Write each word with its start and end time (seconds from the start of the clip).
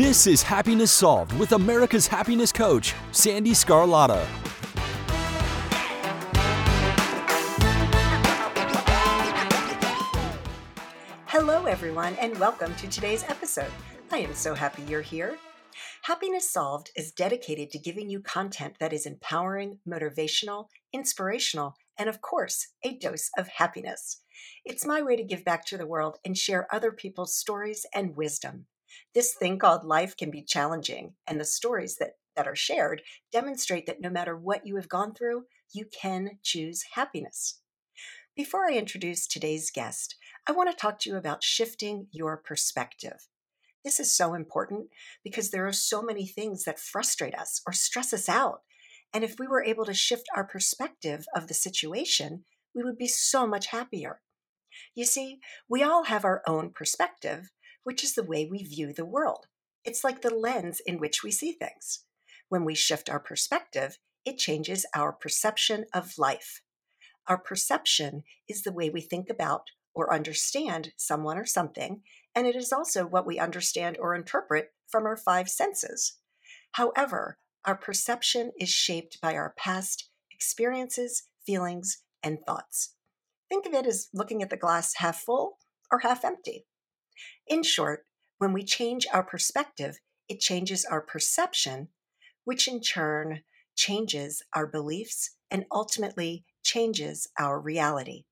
This 0.00 0.26
is 0.26 0.42
Happiness 0.42 0.90
Solved 0.90 1.38
with 1.38 1.52
America's 1.52 2.06
happiness 2.06 2.52
coach, 2.52 2.94
Sandee 3.12 3.50
Sgarlata. 3.50 4.24
Hello, 11.26 11.66
everyone, 11.66 12.14
and 12.14 12.34
welcome 12.38 12.74
to 12.76 12.88
today's 12.88 13.24
episode. 13.24 13.70
I 14.10 14.20
am 14.20 14.32
so 14.32 14.54
happy 14.54 14.84
you're 14.84 15.02
here. 15.02 15.36
Happiness 16.00 16.50
Solved 16.50 16.90
is 16.96 17.12
dedicated 17.12 17.70
to 17.72 17.78
giving 17.78 18.08
you 18.08 18.20
content 18.20 18.76
that 18.80 18.94
is 18.94 19.04
empowering, 19.04 19.80
motivational, 19.86 20.68
inspirational, 20.94 21.74
and 21.98 22.08
of 22.08 22.22
course, 22.22 22.68
a 22.82 22.96
dose 22.96 23.28
of 23.36 23.48
happiness. 23.48 24.22
It's 24.64 24.86
my 24.86 25.02
way 25.02 25.16
to 25.16 25.24
give 25.24 25.44
back 25.44 25.66
to 25.66 25.76
the 25.76 25.86
world 25.86 26.16
and 26.24 26.38
share 26.38 26.74
other 26.74 26.90
people's 26.90 27.36
stories 27.36 27.84
and 27.94 28.16
wisdom. 28.16 28.64
This 29.14 29.34
thing 29.34 29.58
called 29.58 29.84
life 29.84 30.16
can 30.16 30.30
be 30.30 30.42
challenging, 30.42 31.14
and 31.26 31.40
the 31.40 31.44
stories 31.44 31.96
that, 31.96 32.12
that 32.36 32.46
are 32.46 32.56
shared 32.56 33.02
demonstrate 33.32 33.86
that 33.86 34.00
no 34.00 34.10
matter 34.10 34.36
what 34.36 34.66
you 34.66 34.76
have 34.76 34.88
gone 34.88 35.14
through, 35.14 35.44
you 35.72 35.86
can 35.86 36.38
choose 36.42 36.84
happiness. 36.94 37.60
Before 38.36 38.66
I 38.70 38.74
introduce 38.74 39.26
today's 39.26 39.70
guest, 39.70 40.16
I 40.48 40.52
want 40.52 40.70
to 40.70 40.76
talk 40.76 40.98
to 41.00 41.10
you 41.10 41.16
about 41.16 41.42
shifting 41.42 42.06
your 42.10 42.36
perspective. 42.36 43.26
This 43.84 43.98
is 43.98 44.14
so 44.14 44.34
important 44.34 44.88
because 45.24 45.50
there 45.50 45.66
are 45.66 45.72
so 45.72 46.02
many 46.02 46.26
things 46.26 46.64
that 46.64 46.78
frustrate 46.78 47.34
us 47.34 47.60
or 47.66 47.72
stress 47.72 48.12
us 48.12 48.28
out. 48.28 48.60
And 49.12 49.24
if 49.24 49.38
we 49.38 49.46
were 49.46 49.64
able 49.64 49.84
to 49.86 49.94
shift 49.94 50.26
our 50.34 50.44
perspective 50.44 51.24
of 51.34 51.48
the 51.48 51.54
situation, 51.54 52.44
we 52.74 52.82
would 52.82 52.98
be 52.98 53.08
so 53.08 53.46
much 53.46 53.68
happier. 53.68 54.20
You 54.94 55.04
see, 55.04 55.40
we 55.68 55.82
all 55.82 56.04
have 56.04 56.24
our 56.24 56.42
own 56.46 56.70
perspective, 56.70 57.50
which 57.84 58.04
is 58.04 58.14
the 58.14 58.24
way 58.24 58.46
we 58.50 58.62
view 58.64 58.92
the 58.92 59.04
world. 59.04 59.46
It's 59.84 60.04
like 60.04 60.22
the 60.22 60.34
lens 60.34 60.80
in 60.84 60.98
which 60.98 61.22
we 61.22 61.30
see 61.30 61.52
things. 61.52 62.04
When 62.48 62.64
we 62.64 62.74
shift 62.74 63.08
our 63.08 63.20
perspective, 63.20 63.98
it 64.24 64.38
changes 64.38 64.84
our 64.94 65.12
perception 65.12 65.86
of 65.94 66.18
life. 66.18 66.62
Our 67.26 67.38
perception 67.38 68.24
is 68.48 68.62
the 68.62 68.72
way 68.72 68.90
we 68.90 69.00
think 69.00 69.30
about 69.30 69.70
or 69.94 70.12
understand 70.12 70.92
someone 70.96 71.38
or 71.38 71.46
something, 71.46 72.02
and 72.34 72.46
it 72.46 72.56
is 72.56 72.72
also 72.72 73.06
what 73.06 73.26
we 73.26 73.38
understand 73.38 73.96
or 73.98 74.14
interpret 74.14 74.72
from 74.88 75.06
our 75.06 75.16
five 75.16 75.48
senses. 75.48 76.18
However, 76.72 77.38
our 77.64 77.76
perception 77.76 78.52
is 78.58 78.68
shaped 78.68 79.20
by 79.20 79.34
our 79.34 79.54
past 79.56 80.08
experiences, 80.30 81.24
feelings, 81.44 82.02
and 82.22 82.38
thoughts. 82.46 82.94
Think 83.48 83.66
of 83.66 83.74
it 83.74 83.86
as 83.86 84.08
looking 84.14 84.42
at 84.42 84.50
the 84.50 84.56
glass 84.56 84.94
half 84.96 85.20
full 85.20 85.58
or 85.90 86.00
half 86.00 86.24
empty. 86.24 86.66
In 87.46 87.62
short, 87.62 88.06
when 88.38 88.52
we 88.52 88.64
change 88.64 89.06
our 89.12 89.22
perspective, 89.22 89.98
it 90.28 90.40
changes 90.40 90.84
our 90.84 91.00
perception, 91.00 91.88
which 92.44 92.68
in 92.68 92.80
turn 92.80 93.42
changes 93.76 94.42
our 94.54 94.66
beliefs 94.66 95.36
and 95.50 95.66
ultimately 95.72 96.44
changes 96.62 97.28
our 97.38 97.60
reality. 97.60 98.24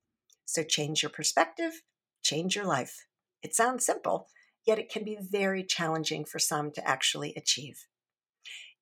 So 0.44 0.62
change 0.62 1.02
your 1.02 1.10
perspective, 1.10 1.82
change 2.22 2.54
your 2.54 2.64
life. 2.64 3.06
It 3.42 3.54
sounds 3.54 3.84
simple, 3.84 4.28
yet 4.66 4.78
it 4.78 4.90
can 4.90 5.04
be 5.04 5.18
very 5.20 5.64
challenging 5.64 6.24
for 6.24 6.38
some 6.38 6.70
to 6.72 6.88
actually 6.88 7.34
achieve. 7.36 7.86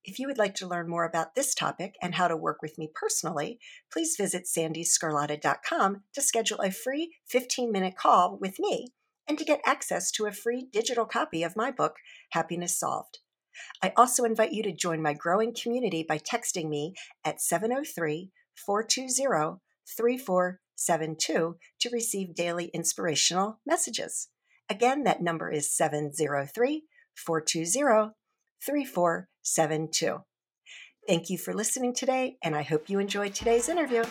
If 0.05 0.21
you 0.21 0.29
would 0.29 0.39
like 0.39 0.55
to 0.57 0.69
learn 0.69 0.89
more 0.89 1.05
about 1.05 1.35
this 1.35 1.55
topic 1.55 1.97
and 2.01 2.15
how 2.15 2.29
to 2.29 2.37
work 2.37 2.63
with 2.63 2.79
me 2.79 2.89
personally, 2.95 3.59
please 3.93 4.15
visit 4.17 4.45
sandeesgarlata.com 4.45 6.03
to 6.13 6.23
schedule 6.23 6.61
a 6.61 6.71
free 6.71 7.17
15 7.27 7.73
minute 7.73 7.97
call 7.97 8.39
with 8.41 8.61
me 8.61 8.93
and 9.29 9.39
to 9.39 9.45
get 9.45 9.61
access 9.65 10.11
to 10.13 10.27
a 10.27 10.33
free 10.33 10.69
digital 10.73 11.05
copy 11.05 11.43
of 11.43 11.57
my 11.57 11.71
book, 11.71 11.97
Happiness 12.31 12.79
Solved. 12.79 13.19
I 13.83 13.93
also 13.97 14.25
invite 14.25 14.53
you 14.53 14.63
to 14.63 14.73
join 14.73 15.03
my 15.03 15.15
growing 15.15 15.55
community 15.55 16.05
by 16.07 16.19
texting 16.19 16.69
me 16.69 16.95
at 17.25 17.41
703 17.41 18.31
420 18.67 19.61
3472 19.97 21.57
to 21.81 21.91
receive 21.91 22.35
daily 22.35 22.71
inspirational 22.75 23.61
messages. 23.67 24.29
Again, 24.69 25.05
that 25.05 25.23
number 25.23 25.51
is 25.51 25.75
703 25.75 26.85
420 27.15 28.13
3472. 28.65 30.19
Thank 31.07 31.31
you 31.31 31.39
for 31.39 31.55
listening 31.55 31.95
today, 31.95 32.37
and 32.43 32.57
I 32.57 32.63
hope 32.63 32.91
you 32.91 32.99
enjoyed 32.99 33.33
today's 33.33 33.69
interview. 33.69 34.03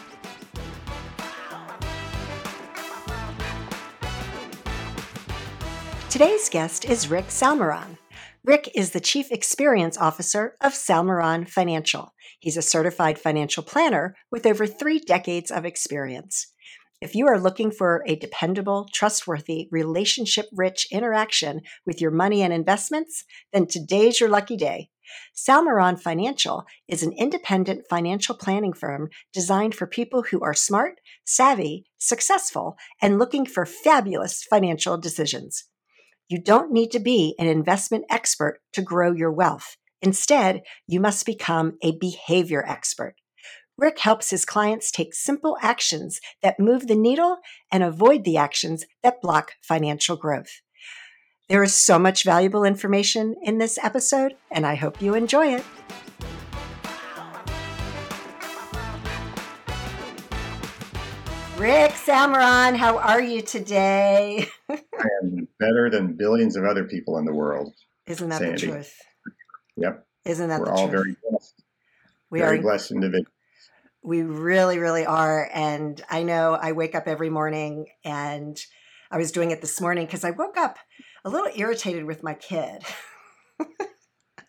Today's 6.16 6.48
guest 6.48 6.86
is 6.86 7.09
Rick 7.09 7.26
Salmeron. 7.26 7.98
Rick 8.46 8.72
is 8.74 8.92
the 8.92 9.02
Chief 9.02 9.34
Experience 9.34 9.98
Officer 9.98 10.56
of 10.62 10.72
Salmeron 10.72 11.46
Financial. 11.46 12.14
He's 12.40 12.56
a 12.56 12.62
certified 12.62 13.20
financial 13.20 13.64
planner 13.64 14.16
with 14.31 14.46
over 14.46 14.66
three 14.66 15.00
decades 15.00 15.52
of 15.52 15.66
experience. 15.66 16.53
If 17.02 17.16
you 17.16 17.28
are 17.28 17.38
looking 17.38 17.70
for 17.70 18.02
a 18.08 18.16
dependable, 18.16 18.88
trustworthy, 18.94 19.68
relationship 19.72 20.46
rich 20.53 20.88
interaction 20.90 21.59
with 21.86 22.00
your 22.00 22.12
money 22.12 22.42
and 22.42 22.53
investments, 22.53 23.26
then 23.52 23.68
today's 23.68 24.22
your 24.22 24.30
lucky 24.30 24.56
day. 24.56 24.88
Salmeron 25.36 26.00
Financial 26.00 26.64
is 26.88 27.03
an 27.03 27.12
independent 27.12 27.88
financial 27.90 28.36
planning 28.36 28.72
firm 28.72 29.09
designed 29.34 29.76
for 29.76 29.86
people 29.86 30.24
who 30.32 30.40
are 30.40 30.53
smart, 30.53 31.02
savvy, 31.26 31.88
successful, 31.97 32.78
and 33.02 33.20
looking 33.20 33.46
for 33.46 33.66
fabulous 33.66 34.46
financial 34.50 34.97
decisions. 34.97 35.66
You 36.28 36.41
don't 36.41 36.72
need 36.72 36.91
to 36.91 37.00
be 37.00 37.36
an 37.38 37.47
investment 37.47 38.06
expert 38.09 38.59
to 38.74 38.81
grow 38.81 39.12
your 39.12 39.31
wealth. 39.31 39.78
Instead, 40.02 40.63
you 40.88 41.00
must 41.00 41.25
become 41.25 41.78
a 41.81 41.97
behavior 41.97 42.66
expert. 42.68 43.16
Rick 43.78 44.00
helps 44.00 44.30
his 44.30 44.46
clients 44.46 44.90
take 44.90 45.14
simple 45.14 45.58
actions 45.62 46.22
that 46.41 46.59
move 46.59 46.88
the 46.88 46.96
needle 46.96 47.38
and 47.72 47.84
avoid 47.84 48.24
the 48.24 48.38
actions 48.38 48.85
that 49.03 49.22
block 49.22 49.53
financial 49.62 50.16
growth. 50.16 50.62
There 51.50 51.62
is 51.62 51.75
so 51.75 52.00
much 52.00 52.24
valuable 52.24 52.64
information 52.64 53.35
in 53.44 53.59
this 53.59 53.78
episode, 53.84 54.35
and 54.50 54.66
I 54.66 54.75
hope 54.75 55.02
you 55.02 55.14
enjoy 55.14 55.53
it. 55.53 55.64
Rick 61.58 61.92
Salmeron, 61.94 62.76
how 62.76 62.98
are 62.98 63.22
you 63.22 63.42
today? 63.42 64.46
I 64.70 65.08
am 65.24 65.48
better 65.58 65.90
than 65.90 66.18
billions 66.18 66.58
of 66.58 66.66
other 66.66 66.84
people 66.84 67.18
in 67.18 67.24
the 67.24 67.34
world. 67.34 67.74
Isn't 68.08 68.28
that 68.28 68.42
Sandee. 68.42 68.52
the 68.60 68.68
truth? 68.68 69.02
Yep. 69.78 70.06
Isn't 70.26 70.50
that 70.50 70.60
the 70.60 70.66
truth? 70.66 70.76
We're 70.76 70.82
all 70.82 70.90
truth? 70.90 71.02
very 71.02 71.16
blessed. 71.30 71.64
we 72.30 72.40
very 72.40 72.60
are 72.60 72.62
blessed 72.62 72.92
individuals. 72.92 73.32
we 74.04 74.24
really 74.24 74.80
really 74.80 75.06
are 75.06 75.50
and 75.54 76.02
I 76.10 76.24
know 76.24 76.56
I 76.56 76.74
wake 76.74 76.94
up 76.94 77.08
every 77.08 77.30
morning 77.30 77.88
and 78.04 78.60
I 79.10 79.18
was 79.18 79.32
doing 79.32 79.52
it 79.52 79.62
this 79.62 79.80
morning 79.80 80.08
cuz 80.08 80.26
I 80.26 80.32
woke 80.32 80.58
up 80.58 80.78
a 81.24 81.30
little 81.30 81.52
irritated 81.56 82.04
with 82.04 82.22
my 82.22 82.34
kid. 82.34 82.84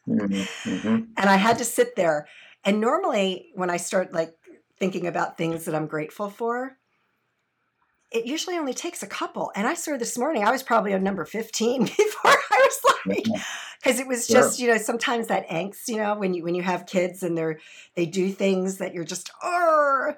Mhm, 0.09 0.49
mhm. 0.65 1.07
and 1.17 1.31
I 1.31 1.37
had 1.37 1.59
to 1.59 1.65
sit 1.65 1.95
there 1.95 2.27
and 2.65 2.81
normally 2.81 3.51
when 3.55 3.71
I 3.71 3.77
start 3.77 4.13
like 4.13 4.35
thinking 4.79 5.07
about 5.07 5.39
things 5.39 5.65
that 5.67 5.75
I'm 5.75 5.87
grateful 5.87 6.31
for 6.31 6.79
it 8.13 8.27
usually 8.27 8.57
only 8.57 8.75
takes 8.75 9.03
a 9.03 9.07
couple. 9.07 9.51
And 9.57 9.67
I 9.67 9.75
swear 9.75 9.99
this 9.99 10.17
morning 10.17 10.45
I 10.45 10.51
was 10.51 10.63
probably 10.63 10.95
on 10.95 11.03
number 11.03 11.25
15 11.25 11.85
before 11.85 12.01
I 12.25 12.69
was 12.69 12.81
like 13.07 13.27
because 13.83 14.01
it 14.01 14.07
was 14.07 14.27
Sure. 14.27 14.37
just 14.43 14.59
you 14.59 14.69
know 14.69 14.79
sometimes 14.79 15.29
that 15.29 15.49
angst 15.49 15.89
you 15.89 15.97
know 15.97 16.15
when 16.17 16.35
you 16.35 16.43
when 16.43 16.55
you 16.55 16.63
have 16.63 16.87
kids 16.87 17.23
and 17.23 17.37
they're 17.37 17.59
they 17.95 18.07
do 18.07 18.31
things 18.33 18.79
that 18.79 18.95
you're 18.95 19.05
just 19.05 19.31
oh 19.43 20.13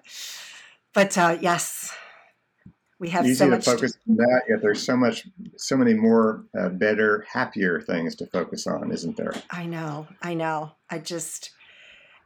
but 0.94 1.18
uh 1.18 1.36
yes 1.40 1.94
we 2.98 3.10
have 3.10 3.24
Easy 3.26 3.34
so 3.36 3.44
to 3.44 3.50
much 3.52 3.64
to- 3.64 3.70
focus 3.72 3.96
on 4.08 4.16
that, 4.16 4.42
yet 4.48 4.60
there's 4.60 4.82
so 4.82 4.96
much, 4.96 5.28
so 5.56 5.76
many 5.76 5.94
more 5.94 6.44
uh, 6.58 6.68
better, 6.68 7.24
happier 7.32 7.80
things 7.80 8.16
to 8.16 8.26
focus 8.26 8.66
on, 8.66 8.90
isn't 8.90 9.16
there? 9.16 9.32
i 9.50 9.66
know 9.66 10.06
i 10.22 10.34
know. 10.34 10.72
I 10.90 10.98
just 10.98 11.50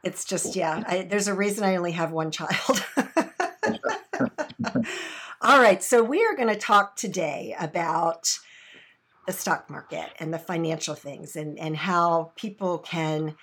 it's 0.03 0.25
just 0.25 0.55
yeah 0.55 0.83
I, 0.87 1.01
there's 1.03 1.27
a 1.27 1.33
reason 1.33 1.63
i 1.63 1.75
only 1.75 1.91
have 1.91 2.11
one 2.11 2.31
child 2.31 2.85
all 5.43 5.59
right 5.59 5.83
so 5.83 6.01
we 6.03 6.23
are 6.25 6.35
going 6.35 6.47
to 6.47 6.55
talk 6.55 6.95
today 6.95 7.55
about 7.59 8.39
the 9.27 9.33
stock 9.33 9.69
market 9.69 10.11
and 10.19 10.33
the 10.33 10.39
financial 10.39 10.95
things 10.95 11.35
and 11.35 11.59
and 11.59 11.75
how 11.77 12.33
people 12.35 12.79
can 12.79 13.35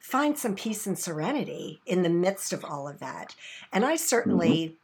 find 0.00 0.38
some 0.38 0.54
peace 0.54 0.86
and 0.86 0.98
serenity 0.98 1.82
in 1.84 2.02
the 2.02 2.08
midst 2.08 2.52
of 2.52 2.64
all 2.64 2.88
of 2.88 3.00
that. 3.00 3.34
And 3.72 3.84
i 3.84 3.96
certainly 3.96 4.78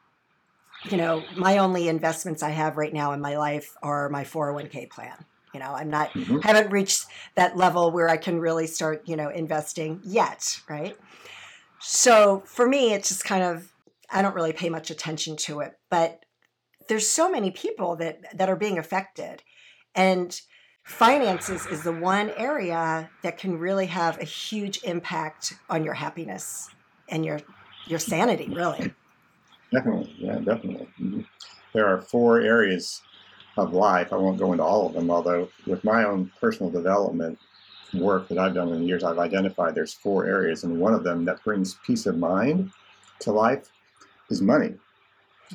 you 0.90 0.96
know 0.96 1.28
my 1.34 1.58
only 1.58 1.88
investments 1.88 2.42
i 2.42 2.50
have 2.50 2.76
right 2.76 2.92
now 2.92 3.12
in 3.12 3.20
my 3.20 3.36
life 3.36 3.72
are 3.82 4.08
my 4.08 4.24
401k 4.24 4.90
plan. 4.90 5.24
You 5.52 5.60
know 5.60 5.72
i'm 5.72 5.90
not 5.90 6.14
Mhm. 6.14 6.42
haven't 6.44 6.72
reached 6.72 7.06
that 7.36 7.56
level 7.56 7.92
where 7.92 8.08
i 8.08 8.16
can 8.16 8.40
really 8.40 8.66
start 8.66 9.02
you 9.06 9.16
know 9.16 9.28
investing 9.30 10.00
yet 10.04 10.60
right? 10.68 10.96
So 11.78 12.42
for 12.46 12.66
me 12.68 12.92
it's 12.92 13.08
just 13.08 13.24
kind 13.24 13.44
of 13.44 13.72
i 14.10 14.22
don't 14.22 14.34
really 14.34 14.52
pay 14.52 14.68
much 14.68 14.90
attention 14.90 15.36
to 15.36 15.60
it 15.60 15.72
but 15.90 16.23
there's 16.88 17.08
so 17.08 17.30
many 17.30 17.50
people 17.50 17.96
that 17.96 18.36
that 18.36 18.48
are 18.48 18.56
being 18.56 18.78
affected 18.78 19.42
and 19.94 20.40
finances 20.84 21.66
is 21.66 21.82
the 21.82 21.92
one 21.92 22.30
area 22.36 23.10
that 23.22 23.38
can 23.38 23.58
really 23.58 23.86
have 23.86 24.20
a 24.20 24.24
huge 24.24 24.82
impact 24.84 25.54
on 25.70 25.84
your 25.84 25.94
happiness 25.94 26.68
and 27.08 27.24
your 27.24 27.40
your 27.86 27.98
sanity, 27.98 28.48
really. 28.50 28.92
Definitely, 29.72 30.14
yeah, 30.18 30.36
definitely. 30.36 30.88
Mm-hmm. 31.00 31.20
There 31.72 31.86
are 31.86 32.00
four 32.00 32.40
areas 32.40 33.02
of 33.56 33.72
life. 33.72 34.12
I 34.12 34.16
won't 34.16 34.38
go 34.38 34.52
into 34.52 34.64
all 34.64 34.86
of 34.86 34.94
them, 34.94 35.10
although 35.10 35.48
with 35.66 35.84
my 35.84 36.04
own 36.04 36.30
personal 36.40 36.70
development 36.70 37.38
work 37.92 38.28
that 38.28 38.38
I've 38.38 38.54
done 38.54 38.68
in 38.70 38.80
the 38.80 38.86
years, 38.86 39.04
I've 39.04 39.18
identified 39.18 39.74
there's 39.74 39.92
four 39.92 40.26
areas, 40.26 40.64
and 40.64 40.80
one 40.80 40.94
of 40.94 41.04
them 41.04 41.24
that 41.24 41.42
brings 41.44 41.74
peace 41.86 42.06
of 42.06 42.16
mind 42.16 42.70
to 43.20 43.32
life 43.32 43.70
is 44.30 44.40
money. 44.40 44.74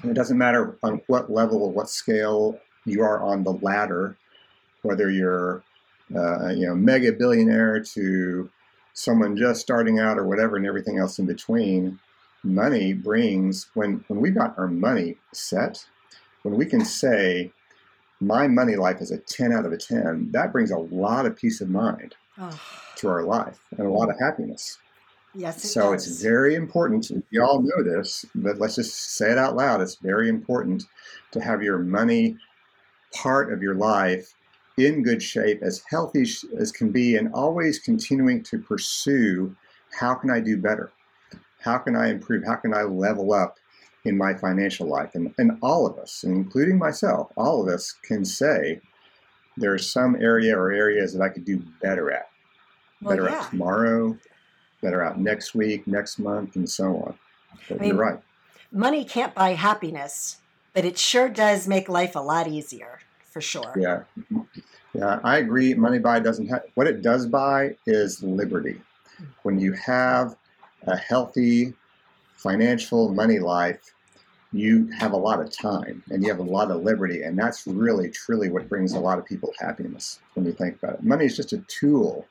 And 0.02 0.12
it 0.12 0.14
doesn't 0.14 0.38
matter 0.38 0.78
on 0.84 1.02
what 1.08 1.32
level 1.32 1.64
or 1.64 1.72
what 1.72 1.90
scale 1.90 2.60
you 2.86 3.02
are 3.02 3.22
on 3.22 3.44
the 3.44 3.54
ladder, 3.54 4.18
whether 4.82 5.10
you're 5.10 5.64
uh, 6.16 6.50
you 6.50 6.66
know 6.66 6.76
mega 6.76 7.12
billionaire 7.12 7.82
to 7.82 8.50
someone 8.94 9.38
just 9.38 9.62
starting 9.62 10.00
out 10.00 10.18
or 10.18 10.26
whatever, 10.26 10.56
and 10.56 10.66
everything 10.66 10.98
else 11.00 11.20
in 11.20 11.26
between. 11.26 12.00
Money 12.44 12.94
brings 12.94 13.68
when 13.74 14.04
when 14.08 14.22
we 14.22 14.30
got 14.32 14.58
our 14.58 14.68
money 14.68 15.18
set, 15.34 15.86
when 16.44 16.56
we 16.56 16.66
can 16.66 16.86
say 16.86 17.52
my 18.22 18.48
money 18.48 18.76
life 18.76 19.02
is 19.02 19.12
a 19.12 19.18
10 19.18 19.54
out 19.54 19.66
of 19.66 19.72
a 19.72 19.78
10, 19.78 20.32
that 20.32 20.52
brings 20.52 20.72
a 20.72 20.78
lot 20.78 21.26
of 21.26 21.36
peace 21.36 21.62
of 21.62 21.70
mind 21.70 22.16
oh. 22.38 22.60
to 22.98 23.08
our 23.08 23.24
life 23.24 23.60
and 23.78 23.88
a 23.88 23.90
lot 23.90 24.10
of 24.10 24.20
happiness. 24.20 24.78
Yes, 25.36 25.64
it 25.64 25.68
so 25.68 25.94
does. 25.94 26.08
it's 26.08 26.22
very 26.22 26.56
important. 26.56 27.12
You 27.30 27.44
all 27.44 27.62
know 27.62 27.84
this, 27.84 28.26
but 28.34 28.58
let's 28.58 28.76
just 28.76 29.16
say 29.16 29.32
it 29.32 29.38
out 29.38 29.56
loud. 29.56 29.82
It's 29.82 29.96
very 29.96 30.28
important 30.28 30.84
to 31.32 31.40
have 31.40 31.62
your 31.62 31.78
money 31.78 32.38
part 33.14 33.54
of 33.54 33.62
your 33.62 33.76
life 33.76 34.34
in 34.78 35.04
good 35.04 35.22
shape, 35.22 35.62
as 35.62 35.84
healthy 35.90 36.26
as 36.58 36.72
can 36.72 36.92
be, 36.92 37.16
and 37.16 37.34
always 37.34 37.80
continuing 37.80 38.42
to 38.44 38.58
pursue 38.58 39.56
how 39.92 40.16
can 40.16 40.30
I 40.30 40.40
do 40.40 40.58
better? 40.58 40.92
How 41.60 41.78
can 41.78 41.96
I 41.96 42.10
improve? 42.10 42.46
How 42.46 42.56
can 42.56 42.74
I 42.74 42.84
level 42.84 43.34
up 43.34 43.58
in 44.06 44.18
my 44.18 44.34
financial 44.34 44.88
life? 44.88 45.16
And, 45.16 45.34
and 45.38 45.58
all 45.62 45.86
of 45.86 45.98
us, 45.98 46.24
including 46.24 46.78
myself, 46.78 47.32
all 47.36 47.62
of 47.62 47.68
us 47.68 47.94
can 48.04 48.24
say 48.24 48.80
there's 49.58 49.92
some 49.92 50.16
area 50.16 50.58
or 50.58 50.72
areas 50.72 51.14
that 51.14 51.22
I 51.22 51.30
could 51.30 51.46
do 51.46 51.62
better 51.82 52.12
at. 52.12 52.30
Well, 53.02 53.16
better 53.16 53.30
yeah. 53.30 53.42
at 53.42 53.50
tomorrow, 53.50 54.18
better 54.82 55.04
out 55.04 55.20
next 55.20 55.56
week, 55.56 55.88
next 55.88 56.20
month, 56.20 56.56
and 56.56 56.70
so 56.70 56.96
on. 56.98 57.20
But 57.68 57.78
I 57.78 57.80
mean, 57.82 57.90
you're 57.90 57.98
right. 57.98 58.20
Money 58.72 59.04
can't 59.04 59.34
buy 59.34 59.54
happiness, 59.54 60.38
but 60.74 60.86
it 60.86 60.98
sure 60.98 61.30
does 61.30 61.68
make 61.68 61.90
life 61.90 62.16
a 62.16 62.20
lot 62.20 62.48
easier, 62.48 63.00
for 63.30 63.42
sure. 63.42 63.74
Yeah. 63.78 64.04
Yeah, 64.94 65.20
I 65.24 65.38
agree. 65.38 65.74
Money 65.76 66.00
buy 66.00 66.20
doesn't 66.20 66.48
have 66.48 66.64
what 66.74 66.88
it 66.88 67.02
does 67.02 67.26
buy 67.28 67.76
is 67.86 68.24
liberty. 68.24 68.82
When 69.44 69.60
you 69.60 69.74
have 69.74 70.36
a 70.88 70.98
healthy 70.98 71.74
financial 72.38 73.14
money 73.14 73.40
life, 73.40 73.94
you 74.52 74.90
have 74.98 75.12
a 75.12 75.18
lot 75.18 75.40
of 75.42 75.56
time 75.56 76.04
and 76.10 76.24
you 76.24 76.30
have 76.30 76.40
a 76.40 76.44
lot 76.44 76.72
of 76.72 76.82
liberty. 76.82 77.22
And 77.22 77.38
that's 77.38 77.68
really, 77.68 78.10
truly 78.10 78.50
what 78.50 78.68
brings 78.68 78.94
a 78.94 79.00
lot 79.00 79.20
of 79.20 79.26
people 79.26 79.54
happiness 79.60 80.20
when 80.34 80.46
you 80.46 80.54
think 80.54 80.82
about 80.82 80.96
it. 80.96 81.04
Money 81.04 81.26
is 81.26 81.36
just 81.36 81.54
a 81.54 81.60
tool 81.68 82.26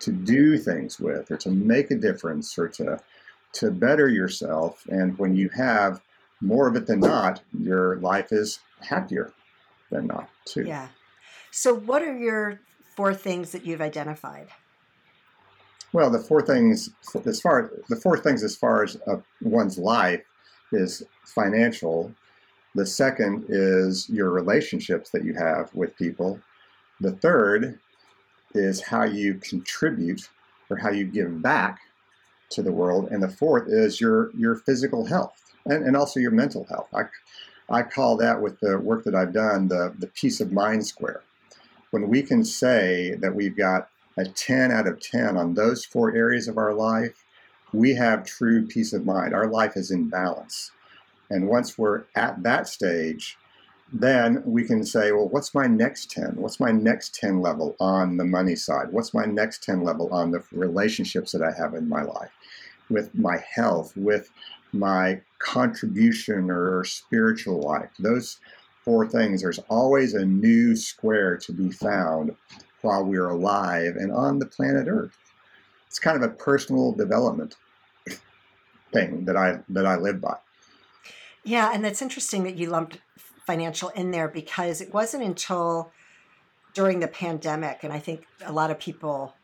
to 0.00 0.12
do 0.12 0.58
things 0.58 0.98
with 0.98 1.30
or 1.30 1.36
to 1.38 1.50
make 1.50 1.90
a 1.90 1.96
difference 1.96 2.58
or 2.58 2.68
to, 2.68 3.00
to 3.54 3.70
better 3.70 4.08
yourself. 4.08 4.84
And 4.88 5.18
when 5.18 5.34
you 5.34 5.48
have 5.50 6.00
more 6.40 6.68
of 6.68 6.76
it 6.76 6.86
than 6.86 7.00
not, 7.00 7.40
your 7.58 7.96
life 7.96 8.32
is 8.32 8.60
happier 8.80 9.32
than 9.90 10.06
not, 10.06 10.28
too. 10.44 10.64
Yeah. 10.64 10.88
So, 11.50 11.74
what 11.74 12.02
are 12.02 12.16
your 12.16 12.60
four 12.94 13.14
things 13.14 13.52
that 13.52 13.64
you've 13.64 13.80
identified? 13.80 14.48
Well, 15.92 16.10
the 16.10 16.18
four 16.18 16.42
things 16.42 16.90
as 17.24 17.40
far 17.40 17.70
the 17.88 17.96
four 17.96 18.18
things 18.18 18.42
as 18.42 18.56
far 18.56 18.82
as 18.82 18.98
uh, 19.06 19.16
one's 19.40 19.78
life 19.78 20.22
is 20.72 21.02
financial. 21.24 22.12
The 22.74 22.86
second 22.86 23.46
is 23.48 24.08
your 24.10 24.30
relationships 24.30 25.10
that 25.10 25.24
you 25.24 25.34
have 25.34 25.74
with 25.74 25.96
people. 25.96 26.40
The 27.00 27.12
third 27.12 27.78
is 28.56 28.82
how 28.82 29.04
you 29.04 29.34
contribute 29.34 30.28
or 30.70 30.76
how 30.76 30.90
you 30.90 31.04
give 31.04 31.42
back 31.42 31.80
to 32.50 32.62
the 32.62 32.72
world. 32.72 33.08
And 33.10 33.22
the 33.22 33.28
fourth 33.28 33.68
is 33.68 34.00
your 34.00 34.30
your 34.36 34.56
physical 34.56 35.06
health 35.06 35.46
and, 35.64 35.84
and 35.84 35.96
also 35.96 36.20
your 36.20 36.30
mental 36.30 36.64
health. 36.64 36.88
I, 36.94 37.04
I 37.68 37.82
call 37.82 38.16
that 38.18 38.40
with 38.40 38.60
the 38.60 38.78
work 38.78 39.04
that 39.04 39.14
I've 39.14 39.32
done 39.32 39.68
the, 39.68 39.94
the 39.98 40.06
peace 40.06 40.40
of 40.40 40.52
mind 40.52 40.86
square. 40.86 41.22
When 41.90 42.08
we 42.08 42.22
can 42.22 42.44
say 42.44 43.14
that 43.20 43.34
we've 43.34 43.56
got 43.56 43.88
a 44.16 44.24
10 44.24 44.70
out 44.70 44.86
of 44.86 45.00
10 45.00 45.36
on 45.36 45.54
those 45.54 45.84
four 45.84 46.14
areas 46.14 46.48
of 46.48 46.58
our 46.58 46.72
life, 46.72 47.24
we 47.72 47.94
have 47.94 48.24
true 48.24 48.66
peace 48.66 48.92
of 48.92 49.04
mind. 49.04 49.34
Our 49.34 49.48
life 49.48 49.76
is 49.76 49.90
in 49.90 50.08
balance. 50.08 50.70
And 51.30 51.48
once 51.48 51.76
we're 51.76 52.04
at 52.14 52.42
that 52.44 52.68
stage, 52.68 53.36
then 53.92 54.42
we 54.44 54.64
can 54.64 54.84
say, 54.84 55.12
well, 55.12 55.28
what's 55.28 55.54
my 55.54 55.66
next 55.66 56.10
10? 56.10 56.36
What's 56.36 56.58
my 56.58 56.72
next 56.72 57.14
10 57.14 57.40
level 57.40 57.76
on 57.78 58.16
the 58.16 58.24
money 58.24 58.56
side? 58.56 58.90
What's 58.90 59.14
my 59.14 59.24
next 59.24 59.62
10 59.62 59.82
level 59.82 60.12
on 60.12 60.32
the 60.32 60.42
relationships 60.52 61.32
that 61.32 61.42
I 61.42 61.52
have 61.52 61.74
in 61.74 61.88
my 61.88 62.02
life, 62.02 62.32
with 62.90 63.14
my 63.14 63.38
health, 63.48 63.96
with 63.96 64.30
my 64.72 65.20
contribution 65.38 66.50
or 66.50 66.84
spiritual 66.84 67.60
life? 67.60 67.90
Those 67.98 68.40
four 68.84 69.06
things, 69.06 69.42
there's 69.42 69.60
always 69.68 70.14
a 70.14 70.26
new 70.26 70.74
square 70.74 71.36
to 71.36 71.52
be 71.52 71.70
found 71.70 72.34
while 72.82 73.04
we're 73.04 73.28
alive 73.28 73.96
and 73.96 74.12
on 74.12 74.40
the 74.40 74.46
planet 74.46 74.88
Earth. 74.88 75.16
It's 75.86 75.98
kind 76.00 76.16
of 76.16 76.28
a 76.28 76.34
personal 76.34 76.92
development 76.92 77.56
thing 78.92 79.24
that 79.26 79.36
I 79.36 79.60
that 79.68 79.86
I 79.86 79.96
live 79.96 80.20
by. 80.20 80.36
Yeah, 81.44 81.70
and 81.72 81.84
that's 81.84 82.02
interesting 82.02 82.42
that 82.42 82.56
you 82.56 82.68
lumped 82.68 82.98
financial 83.46 83.88
in 83.90 84.10
there 84.10 84.28
because 84.28 84.80
it 84.80 84.92
wasn't 84.92 85.22
until 85.22 85.92
during 86.74 87.00
the 87.00 87.08
pandemic, 87.08 87.84
and 87.84 87.92
I 87.92 87.98
think 87.98 88.26
a 88.44 88.52
lot 88.52 88.70
of 88.70 88.78
people 88.78 89.34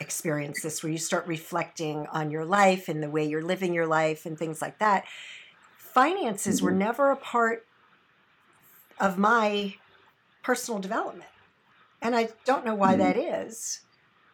experience 0.00 0.62
this, 0.62 0.82
where 0.82 0.90
you 0.90 0.98
start 0.98 1.26
reflecting 1.26 2.06
on 2.08 2.30
your 2.30 2.44
life 2.44 2.88
and 2.88 3.02
the 3.02 3.08
way 3.08 3.24
you're 3.24 3.42
living 3.42 3.72
your 3.72 3.86
life 3.86 4.26
and 4.26 4.36
things 4.36 4.60
like 4.60 4.78
that. 4.80 5.04
Finances 5.76 6.56
mm-hmm. 6.56 6.66
were 6.66 6.72
never 6.72 7.10
a 7.10 7.16
part 7.16 7.64
of 8.98 9.16
my 9.16 9.74
personal 10.42 10.80
development. 10.80 11.30
And 12.02 12.16
I 12.16 12.30
don't 12.44 12.64
know 12.64 12.74
why 12.74 12.96
mm-hmm. 12.96 13.02
that 13.02 13.16
is. 13.16 13.82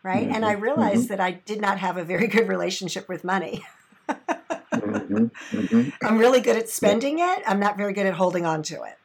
Right. 0.02 0.24
Mm-hmm. 0.24 0.34
And 0.34 0.44
I 0.44 0.52
realized 0.52 1.04
mm-hmm. 1.04 1.08
that 1.08 1.20
I 1.20 1.32
did 1.32 1.60
not 1.60 1.78
have 1.78 1.96
a 1.96 2.04
very 2.04 2.28
good 2.28 2.48
relationship 2.48 3.08
with 3.08 3.24
money. 3.24 3.64
Mm-hmm. 4.08 5.26
Mm-hmm. 5.56 5.90
I'm 6.06 6.18
really 6.18 6.40
good 6.40 6.56
at 6.56 6.68
spending 6.68 7.18
it. 7.18 7.42
I'm 7.46 7.60
not 7.60 7.76
very 7.76 7.92
good 7.92 8.06
at 8.06 8.14
holding 8.14 8.46
on 8.46 8.62
to 8.64 8.82
it. 8.84 8.97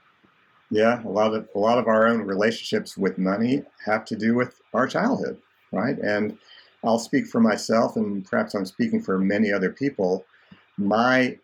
Yeah, 0.74 1.04
a 1.04 1.08
lot 1.08 1.36
of 1.36 1.48
a 1.54 1.60
lot 1.60 1.78
of 1.78 1.86
our 1.88 2.08
own 2.08 2.22
relationships 2.22 2.98
with 2.98 3.20
money 3.20 3.62
have 3.86 4.06
to 4.06 4.16
do 4.16 4.34
with 4.34 4.60
our 4.74 4.88
childhood, 4.88 5.40
right? 5.72 6.00
And 6.00 6.36
I'll 6.84 6.98
speak 6.98 7.28
for 7.28 7.40
myself, 7.40 7.96
and 7.96 8.26
perhaps 8.26 8.56
I'm 8.56 8.66
speaking 8.66 9.00
for 9.00 9.20
many 9.20 9.54
other 9.54 9.70
people. 9.70 10.26
My 10.76 11.38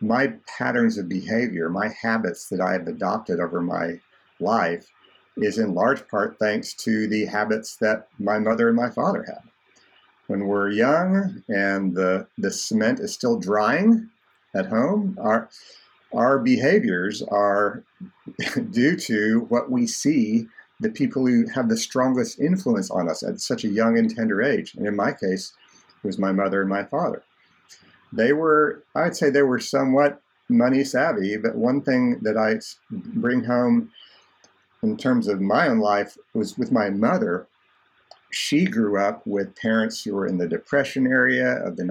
my 0.00 0.32
patterns 0.58 0.98
of 0.98 1.08
behavior, 1.08 1.68
my 1.68 1.86
habits 2.02 2.48
that 2.48 2.60
I 2.60 2.72
have 2.72 2.88
adopted 2.88 3.38
over 3.38 3.60
my 3.60 4.00
life, 4.40 4.90
is 5.36 5.58
in 5.58 5.74
large 5.74 6.08
part 6.08 6.36
thanks 6.40 6.74
to 6.74 7.06
the 7.06 7.26
habits 7.26 7.76
that 7.76 8.08
my 8.18 8.40
mother 8.40 8.66
and 8.66 8.76
my 8.76 8.90
father 8.90 9.22
had. 9.24 9.42
When 10.26 10.46
we're 10.46 10.70
young 10.70 11.44
and 11.48 11.94
the, 11.94 12.26
the 12.38 12.50
cement 12.50 12.98
is 12.98 13.14
still 13.14 13.38
drying 13.38 14.10
at 14.52 14.66
home, 14.66 15.16
our, 15.20 15.48
our 16.14 16.38
behaviors 16.38 17.22
are 17.22 17.82
due 18.70 18.96
to 18.96 19.46
what 19.48 19.70
we 19.70 19.86
see 19.86 20.46
the 20.80 20.90
people 20.90 21.26
who 21.26 21.46
have 21.48 21.68
the 21.68 21.76
strongest 21.76 22.40
influence 22.40 22.90
on 22.90 23.08
us 23.08 23.22
at 23.22 23.40
such 23.40 23.64
a 23.64 23.68
young 23.68 23.96
and 23.98 24.14
tender 24.14 24.42
age. 24.42 24.74
And 24.74 24.86
in 24.86 24.96
my 24.96 25.12
case, 25.12 25.52
it 26.02 26.06
was 26.06 26.18
my 26.18 26.32
mother 26.32 26.60
and 26.60 26.70
my 26.70 26.84
father. 26.84 27.22
They 28.12 28.32
were, 28.32 28.82
I'd 28.94 29.16
say 29.16 29.30
they 29.30 29.42
were 29.42 29.58
somewhat 29.58 30.20
money 30.48 30.84
savvy, 30.84 31.36
but 31.36 31.54
one 31.54 31.80
thing 31.80 32.20
that 32.22 32.36
I 32.36 32.60
bring 32.90 33.44
home 33.44 33.90
in 34.82 34.96
terms 34.96 35.28
of 35.28 35.40
my 35.40 35.68
own 35.68 35.78
life 35.78 36.18
was 36.34 36.58
with 36.58 36.70
my 36.70 36.90
mother. 36.90 37.46
She 38.30 38.66
grew 38.66 38.98
up 38.98 39.26
with 39.26 39.56
parents 39.56 40.02
who 40.02 40.14
were 40.14 40.26
in 40.26 40.38
the 40.38 40.48
Depression 40.48 41.06
area 41.06 41.64
of 41.64 41.76
the 41.76 41.84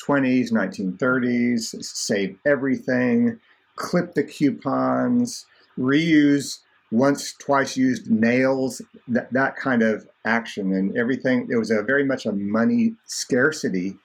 1920s, 0.00 0.52
1930s, 0.52 1.84
save 1.84 2.38
everything, 2.44 3.38
clip 3.76 4.14
the 4.14 4.22
coupons, 4.22 5.46
reuse 5.78 6.60
once, 6.90 7.32
twice 7.32 7.76
used 7.76 8.10
nails, 8.10 8.80
that, 9.08 9.32
that 9.32 9.56
kind 9.56 9.82
of 9.82 10.06
action 10.24 10.72
and 10.72 10.96
everything. 10.96 11.48
It 11.50 11.56
was 11.56 11.70
a 11.70 11.82
very 11.82 12.04
much 12.04 12.26
a 12.26 12.32
money 12.32 12.94
scarcity 13.06 13.96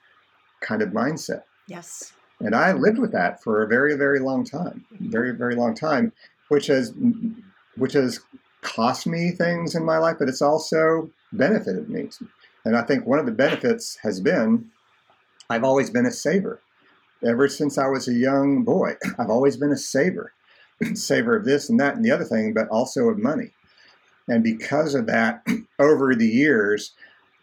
kind 0.61 0.81
of 0.81 0.89
mindset. 0.89 1.43
Yes. 1.67 2.13
And 2.39 2.55
I 2.55 2.71
lived 2.71 2.99
with 2.99 3.11
that 3.11 3.43
for 3.43 3.61
a 3.61 3.67
very, 3.67 3.95
very 3.95 4.19
long 4.19 4.43
time, 4.43 4.85
very, 4.99 5.31
very 5.31 5.55
long 5.55 5.75
time, 5.75 6.13
which 6.47 6.67
has 6.67 6.93
which 7.75 7.93
has 7.93 8.19
cost 8.61 9.07
me 9.07 9.31
things 9.31 9.75
in 9.75 9.85
my 9.85 9.97
life, 9.97 10.17
but 10.19 10.27
it's 10.27 10.41
also 10.41 11.09
benefited 11.31 11.89
me. 11.89 12.09
And 12.65 12.75
I 12.75 12.81
think 12.81 13.05
one 13.05 13.19
of 13.19 13.25
the 13.25 13.31
benefits 13.31 13.97
has 14.03 14.19
been 14.19 14.69
I've 15.49 15.63
always 15.63 15.89
been 15.89 16.05
a 16.05 16.11
saver. 16.11 16.61
Ever 17.25 17.49
since 17.49 17.77
I 17.77 17.87
was 17.87 18.07
a 18.07 18.13
young 18.13 18.63
boy, 18.63 18.95
I've 19.19 19.29
always 19.29 19.57
been 19.57 19.71
a 19.71 19.77
saver. 19.77 20.31
saver 20.93 21.35
of 21.35 21.45
this 21.45 21.69
and 21.69 21.79
that 21.79 21.95
and 21.95 22.05
the 22.05 22.11
other 22.11 22.23
thing, 22.23 22.53
but 22.53 22.67
also 22.69 23.09
of 23.09 23.17
money. 23.17 23.51
And 24.27 24.43
because 24.43 24.93
of 24.93 25.07
that, 25.07 25.45
over 25.79 26.15
the 26.15 26.27
years, 26.27 26.93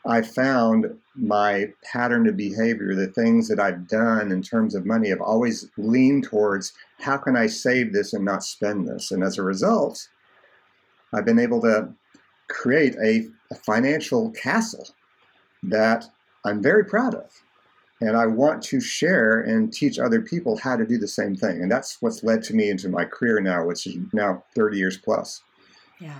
I 0.06 0.22
found 0.22 0.86
my 1.16 1.72
pattern 1.82 2.28
of 2.28 2.36
behavior, 2.36 2.94
the 2.94 3.08
things 3.08 3.48
that 3.48 3.58
I've 3.58 3.88
done 3.88 4.30
in 4.30 4.40
terms 4.40 4.76
of 4.76 4.86
money, 4.86 5.08
have 5.08 5.20
always 5.20 5.68
leaned 5.76 6.24
towards 6.24 6.72
how 7.00 7.16
can 7.16 7.36
I 7.36 7.48
save 7.48 7.92
this 7.92 8.12
and 8.12 8.24
not 8.24 8.44
spend 8.44 8.86
this? 8.86 9.10
And 9.10 9.24
as 9.24 9.36
a 9.36 9.42
result, 9.42 10.08
I've 11.12 11.24
been 11.24 11.40
able 11.40 11.60
to 11.62 11.92
create 12.48 12.94
a, 13.02 13.26
a 13.50 13.56
financial 13.56 14.30
castle 14.30 14.86
that 15.64 16.06
I'm 16.44 16.62
very 16.62 16.84
proud 16.84 17.14
of. 17.16 17.42
And 18.00 18.16
I 18.16 18.26
want 18.26 18.62
to 18.64 18.80
share 18.80 19.40
and 19.40 19.72
teach 19.72 19.98
other 19.98 20.20
people 20.20 20.58
how 20.58 20.76
to 20.76 20.86
do 20.86 20.98
the 20.98 21.08
same 21.08 21.34
thing. 21.34 21.62
And 21.62 21.70
that's 21.70 21.96
what's 22.00 22.22
led 22.22 22.42
to 22.44 22.54
me 22.54 22.68
into 22.68 22.90
my 22.90 23.06
career 23.06 23.40
now, 23.40 23.64
which 23.64 23.86
is 23.86 23.96
now 24.12 24.44
30 24.54 24.76
years 24.76 24.98
plus. 24.98 25.42
Yeah. 25.98 26.18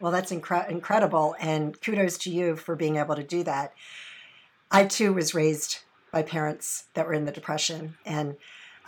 Well, 0.00 0.12
that's 0.12 0.32
incre- 0.32 0.70
incredible. 0.70 1.36
And 1.38 1.78
kudos 1.82 2.16
to 2.18 2.30
you 2.30 2.56
for 2.56 2.74
being 2.74 2.96
able 2.96 3.16
to 3.16 3.22
do 3.22 3.42
that. 3.44 3.74
I 4.70 4.84
too 4.86 5.12
was 5.12 5.34
raised 5.34 5.80
by 6.10 6.22
parents 6.22 6.84
that 6.94 7.06
were 7.06 7.12
in 7.12 7.26
the 7.26 7.32
Depression. 7.32 7.96
And 8.06 8.36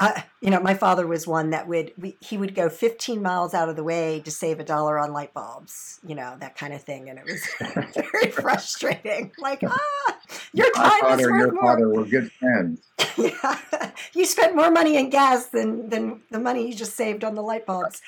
uh, 0.03 0.21
you 0.41 0.51
know, 0.51 0.59
my 0.59 0.75
father 0.75 1.07
was 1.07 1.29
one 1.29 1.51
that 1.51 1.69
would 1.69 1.93
we, 1.97 2.17
he 2.21 2.37
would 2.37 2.57
go 2.57 2.69
15 2.69 3.23
miles 3.23 3.55
out 3.55 3.69
of 3.69 3.77
the 3.77 3.85
way 3.85 4.21
to 4.25 4.33
save 4.33 4.59
a 4.59 4.65
dollar 4.65 4.99
on 4.99 5.13
light 5.13 5.33
bulbs, 5.33 6.01
you 6.05 6.17
know, 6.17 6.37
that 6.41 6.57
kind 6.57 6.75
of 6.75 6.83
thing, 6.83 7.09
and 7.09 7.21
it 7.21 7.25
was 7.25 7.95
very 8.13 8.33
frustrating. 8.33 9.31
Like, 9.39 9.63
ah, 9.65 10.19
your 10.53 10.73
time 10.73 10.89
my 10.89 11.01
father 11.03 11.23
is 11.23 11.31
worth 11.31 11.41
your 11.41 11.53
more. 11.53 11.63
father 11.63 11.89
were 11.89 12.05
good 12.05 12.33
friends. 12.33 12.91
yeah, 13.17 13.93
you 14.13 14.25
spent 14.25 14.57
more 14.57 14.73
money 14.73 14.97
in 14.97 15.09
gas 15.09 15.47
than 15.47 15.89
than 15.89 16.23
the 16.33 16.41
money 16.41 16.67
you 16.67 16.75
just 16.75 16.97
saved 16.97 17.23
on 17.23 17.37
the 17.37 17.43
light 17.43 17.65
bulbs. 17.65 18.03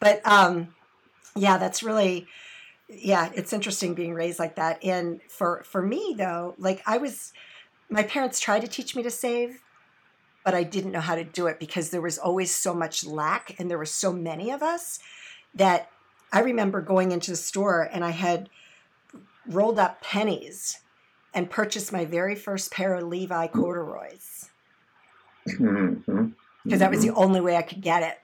But 0.00 0.20
um, 0.26 0.74
yeah, 1.34 1.56
that's 1.56 1.82
really 1.82 2.26
yeah, 2.90 3.30
it's 3.34 3.54
interesting 3.54 3.94
being 3.94 4.12
raised 4.12 4.38
like 4.38 4.56
that. 4.56 4.84
And 4.84 5.22
for 5.30 5.62
for 5.64 5.80
me 5.80 6.14
though, 6.18 6.56
like 6.58 6.82
I 6.86 6.98
was, 6.98 7.32
my 7.88 8.02
parents 8.02 8.38
tried 8.38 8.60
to 8.60 8.68
teach 8.68 8.94
me 8.94 9.02
to 9.02 9.10
save, 9.10 9.62
but 10.48 10.54
I 10.54 10.62
didn't 10.62 10.92
know 10.92 11.00
how 11.02 11.14
to 11.14 11.24
do 11.24 11.46
it 11.46 11.60
because 11.60 11.90
there 11.90 12.00
was 12.00 12.16
always 12.16 12.50
so 12.54 12.72
much 12.72 13.04
lack 13.04 13.54
and 13.60 13.70
there 13.70 13.76
were 13.76 13.84
so 13.84 14.10
many 14.10 14.50
of 14.50 14.62
us 14.62 14.98
that 15.54 15.90
I 16.32 16.40
remember 16.40 16.80
going 16.80 17.12
into 17.12 17.30
the 17.30 17.36
store 17.36 17.82
and 17.82 18.02
I 18.02 18.12
had 18.12 18.48
rolled 19.46 19.78
up 19.78 20.00
pennies 20.00 20.78
and 21.34 21.50
purchased 21.50 21.92
my 21.92 22.06
very 22.06 22.34
first 22.34 22.72
pair 22.72 22.94
of 22.94 23.02
Levi 23.02 23.48
corduroys 23.48 24.48
Mhm. 25.46 26.32
because 26.64 26.80
that 26.80 26.90
was 26.90 27.02
the 27.02 27.10
only 27.10 27.42
way 27.42 27.54
I 27.54 27.60
could 27.60 27.82
get 27.82 28.02
it. 28.02 28.18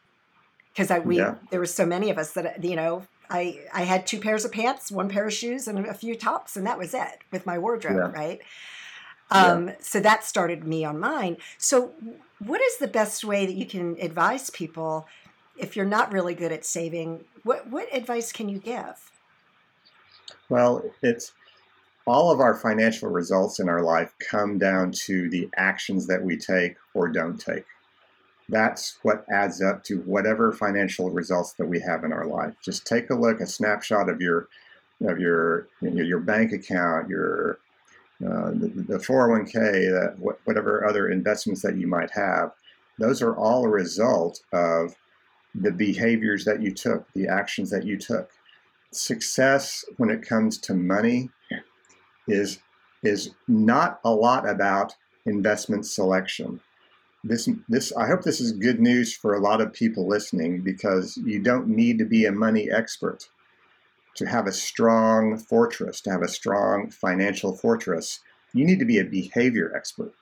Because 0.73 0.91
I 0.91 1.01
we 1.01 1.19
Yeah. 1.19 1.35
there 1.51 1.61
were 1.61 1.67
so 1.67 1.85
many 1.85 2.09
of 2.09 2.17
us 2.17 2.33
that 2.33 2.65
you 2.65 2.75
know 2.75 3.07
I 3.29 3.61
I 3.75 3.83
had 3.83 4.07
two 4.07 4.19
pairs 4.19 4.47
of 4.47 4.53
pants, 4.53 4.91
one 4.91 5.11
pair 5.11 5.27
of 5.27 5.35
shoes, 5.35 5.69
and 5.69 5.79
a 5.85 5.93
few 5.93 6.15
tops, 6.15 6.57
and 6.57 6.67
that 6.67 6.79
was 6.79 6.95
it 6.95 7.19
with 7.31 7.45
my 7.45 7.59
wardrobe, 7.59 7.97
Yeah. 8.15 8.19
right? 8.19 8.41
Yeah. 9.35 9.47
Um, 9.47 9.71
So 9.81 10.01
that 10.01 10.25
started 10.25 10.65
me 10.65 10.85
on 10.85 10.99
mine. 10.99 11.37
So, 11.59 11.93
what 12.39 12.61
is 12.61 12.79
the 12.79 12.89
best 12.89 13.25
way 13.25 13.47
that 13.47 13.55
you 13.55 13.67
can 13.67 13.97
advise 14.01 14.51
people 14.51 15.07
if 15.57 15.77
you're 15.77 15.85
not 15.85 16.13
really 16.13 16.35
good 16.35 16.53
at 16.53 16.65
saving? 16.65 17.25
What 17.43 17.69
what 17.69 17.89
advice 17.95 18.33
can 18.33 18.49
you 18.49 18.59
give? 18.59 19.11
Well, 20.49 20.85
it's 21.03 21.33
all 22.07 22.31
of 22.31 22.41
our 22.41 22.55
financial 22.55 23.09
results 23.09 23.61
in 23.61 23.69
our 23.69 23.83
life 23.83 24.13
come 24.19 24.59
down 24.59 24.93
to 24.93 25.29
the 25.31 25.49
actions 25.57 26.07
that 26.07 26.23
we 26.23 26.37
take 26.37 26.77
or 26.93 27.09
don't 27.09 27.39
take. 27.39 27.65
That's 28.51 28.99
what 29.03 29.25
adds 29.31 29.63
up 29.63 29.85
to 29.85 30.01
whatever 30.01 30.53
financial 30.53 31.11
results 31.11 31.55
that 31.55 31.67
we 31.67 31.81
have 31.81 32.05
in 32.05 32.13
our 32.13 32.27
life. 32.27 32.55
Just 32.63 32.87
take 32.87 33.09
a 33.09 33.15
look, 33.15 33.41
a 33.41 33.47
snapshot 33.47 34.11
of 34.11 34.21
your 34.21 34.49
of 35.01 35.19
your 35.19 35.69
your, 35.81 36.05
your 36.05 36.21
bank 36.21 36.53
account, 36.53 37.09
your 37.09 37.59
uh, 38.25 38.51
the, 38.51 38.85
the 38.89 38.99
401k, 38.99 39.53
that 39.53 40.17
wh- 40.19 40.47
whatever 40.47 40.87
other 40.87 41.09
investments 41.09 41.63
that 41.63 41.77
you 41.77 41.87
might 41.87 42.11
have. 42.11 42.53
Those 42.99 43.23
are 43.23 43.37
all 43.37 43.65
a 43.65 43.69
result 43.69 44.41
of 44.53 44.95
the 45.55 45.73
behaviors 45.73 46.45
that 46.45 46.63
you 46.63 46.73
took, 46.73 47.13
the 47.13 47.29
actions 47.29 47.71
that 47.71 47.85
you 47.85 47.97
took 47.97 48.31
success 48.93 49.85
when 49.97 50.11
it 50.11 50.27
comes 50.27 50.59
to 50.59 50.75
money 50.75 51.31
is 52.29 52.59
is 53.03 53.31
not 53.49 54.01
a 54.05 54.11
lot 54.11 54.49
about 54.49 54.95
investment 55.27 55.87
selection. 55.87 56.61
This 57.23 57.49
this 57.69 57.93
I 57.97 58.07
hope 58.07 58.23
this 58.23 58.41
is 58.41 58.53
good 58.53 58.81
news 58.81 59.15
for 59.15 59.35
a 59.35 59.41
lot 59.41 59.61
of 59.61 59.73
people 59.73 60.09
listening 60.09 60.63
because 60.63 61.17
you 61.19 61.41
don't 61.41 61.69
need 61.69 61.99
to 61.99 62.05
be 62.05 62.27
a 62.27 62.33
money 62.33 62.71
expert 62.71 63.29
to 64.17 64.27
have 64.27 64.47
a 64.47 64.53
strong 64.53 65.39
fortress, 65.39 66.01
to 66.03 66.11
have 66.11 66.23
a 66.23 66.29
strong 66.29 66.91
financial 66.91 67.57
fortress. 67.57 68.21
You 68.53 68.65
need 68.65 68.79
to 68.79 68.85
be 68.85 68.99
a 68.99 69.05
behavior 69.05 69.73
expert. 69.75 70.13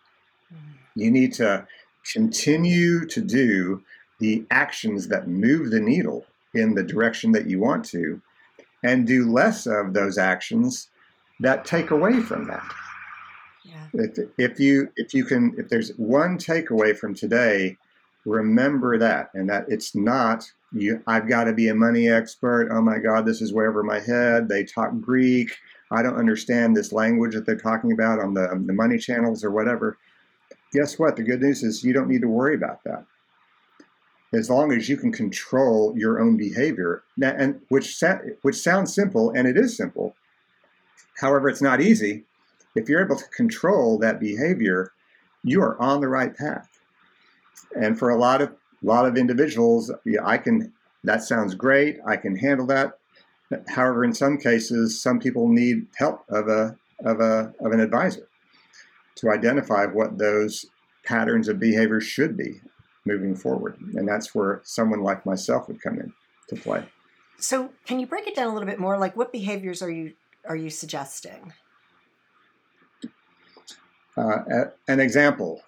Mm. 0.53 0.59
You 0.95 1.11
need 1.11 1.35
to 1.35 1.67
continue 2.13 3.07
to 3.07 3.21
do 3.21 3.83
the 4.19 4.45
actions 4.51 5.09
that 5.09 5.29
move 5.29 5.71
the 5.71 5.81
needle 5.81 6.25
in 6.55 6.75
the 6.75 6.83
direction 6.83 7.33
that 7.33 7.47
you 7.47 7.59
want 7.59 7.85
to 7.87 8.21
and 8.83 9.07
do 9.07 9.31
less 9.31 9.67
of 9.67 9.93
those 9.93 10.19
actions 10.19 10.89
that 11.41 11.65
take 11.65 11.91
away 11.91 12.21
from 12.21 12.47
that. 12.47 12.65
Yeah. 13.65 13.87
If, 13.95 14.19
if 14.39 14.61
you 14.61 14.91
if 14.97 15.15
you 15.15 15.25
can 15.25 15.55
if 15.57 15.69
there's 15.69 15.91
one 15.97 16.39
takeaway 16.39 16.97
from 16.97 17.15
today, 17.15 17.77
remember 18.25 18.99
that 18.99 19.31
and 19.35 19.49
that 19.51 19.67
it's 19.69 19.95
not 19.95 20.51
you 20.73 21.03
I've 21.07 21.29
got 21.29 21.45
to 21.45 21.53
be 21.53 21.69
a 21.69 21.75
money 21.75 22.09
expert. 22.09 22.69
Oh 22.71 22.81
my 22.81 22.99
god, 22.99 23.27
this 23.27 23.43
is 23.43 23.53
way 23.53 23.67
over 23.67 23.83
my 23.83 24.01
head. 24.01 24.49
They 24.49 24.65
talk 24.65 24.93
Greek. 25.01 25.51
I 25.91 26.03
don't 26.03 26.17
understand 26.17 26.77
this 26.77 26.93
language 26.93 27.35
that 27.35 27.45
they're 27.45 27.57
talking 27.57 27.93
about 27.93 28.19
on 28.19 28.35
the 28.35 28.49
the 28.67 28.73
money 28.73 28.99
channels 28.99 29.45
or 29.45 29.51
whatever. 29.51 29.99
Guess 30.73 30.99
what? 30.99 31.17
The 31.17 31.23
good 31.23 31.43
news 31.43 31.63
is 31.63 31.85
you 31.85 31.93
don't 31.93 32.09
need 32.09 32.23
to 32.23 32.29
worry 32.29 32.55
about 32.55 32.83
that 32.85 33.05
as 34.33 34.49
long 34.49 34.73
as 34.73 34.89
you 34.89 34.97
can 34.97 35.13
control 35.13 35.93
your 35.97 36.21
own 36.21 36.37
behavior, 36.37 37.05
Now, 37.17 37.35
and 37.37 37.61
which 37.69 38.03
which 38.43 38.57
sounds 38.57 38.95
simple, 38.95 39.31
and 39.31 39.47
it 39.47 39.57
is 39.57 39.77
simple. 39.77 40.15
However, 41.21 41.49
it's 41.49 41.63
not 41.63 41.81
easy. 41.81 42.25
If 42.75 42.89
you're 42.89 43.05
able 43.05 43.17
to 43.17 43.29
control 43.29 43.99
that 43.99 44.19
behavior, 44.19 44.93
you 45.45 45.61
are 45.61 45.81
on 45.81 46.01
the 46.01 46.09
right 46.09 46.35
path. 46.35 46.69
And 47.77 47.99
for 47.99 48.11
a 48.11 48.17
lot 48.17 48.41
of 48.41 48.55
lot 48.83 49.07
of 49.07 49.17
individuals, 49.17 49.93
yeah, 50.05 50.25
I 50.25 50.39
can. 50.39 50.73
That 51.05 51.23
sounds 51.23 51.55
great. 51.55 51.99
I 52.07 52.17
can 52.17 52.37
handle 52.37 52.67
that. 52.67 52.99
However, 53.69 54.05
in 54.05 54.15
some 54.15 54.39
cases, 54.39 55.01
some 55.01 55.19
people 55.19 55.49
need 55.49 55.87
help 55.97 56.25
of 56.29 56.49
a 56.49 56.77
of 57.05 57.21
a 57.21 57.53
of 57.61 57.73
an 57.73 57.81
advisor 57.81 58.29
to 59.17 59.31
identify 59.31 59.87
what 59.87 60.19
those 60.19 60.67
patterns 61.05 61.49
of 61.49 61.59
behavior 61.59 62.01
should 62.01 62.37
be 62.37 62.61
moving 63.05 63.35
forward. 63.35 63.77
And 63.95 64.07
that's 64.07 64.35
where 64.35 64.61
someone 64.65 65.03
like 65.03 65.27
myself 65.27 65.69
would 65.69 65.83
come 65.83 65.99
in 65.99 66.13
to 66.49 66.57
play. 66.57 66.85
So, 67.39 67.71
can 67.87 67.99
you 67.99 68.07
break 68.07 68.27
it 68.27 68.37
down 68.37 68.49
a 68.49 68.53
little 68.53 68.69
bit 68.69 68.79
more? 68.79 68.99
Like, 68.99 69.17
what 69.17 69.33
behaviors 69.33 69.83
are 69.83 69.91
you 69.91 70.15
are 70.49 70.57
you 70.57 70.71
suggesting? 70.71 71.53
Uh, 74.17 74.65
an 74.89 75.01
example 75.01 75.63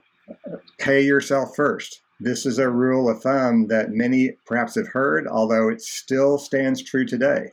pay 0.78 1.02
yourself 1.02 1.56
first. 1.56 2.02
This 2.20 2.46
is 2.46 2.58
a 2.58 2.70
rule 2.70 3.08
of 3.08 3.22
thumb 3.22 3.66
that 3.68 3.90
many 3.90 4.36
perhaps 4.46 4.76
have 4.76 4.88
heard, 4.88 5.26
although 5.26 5.68
it 5.68 5.82
still 5.82 6.38
stands 6.38 6.82
true 6.82 7.04
today. 7.04 7.52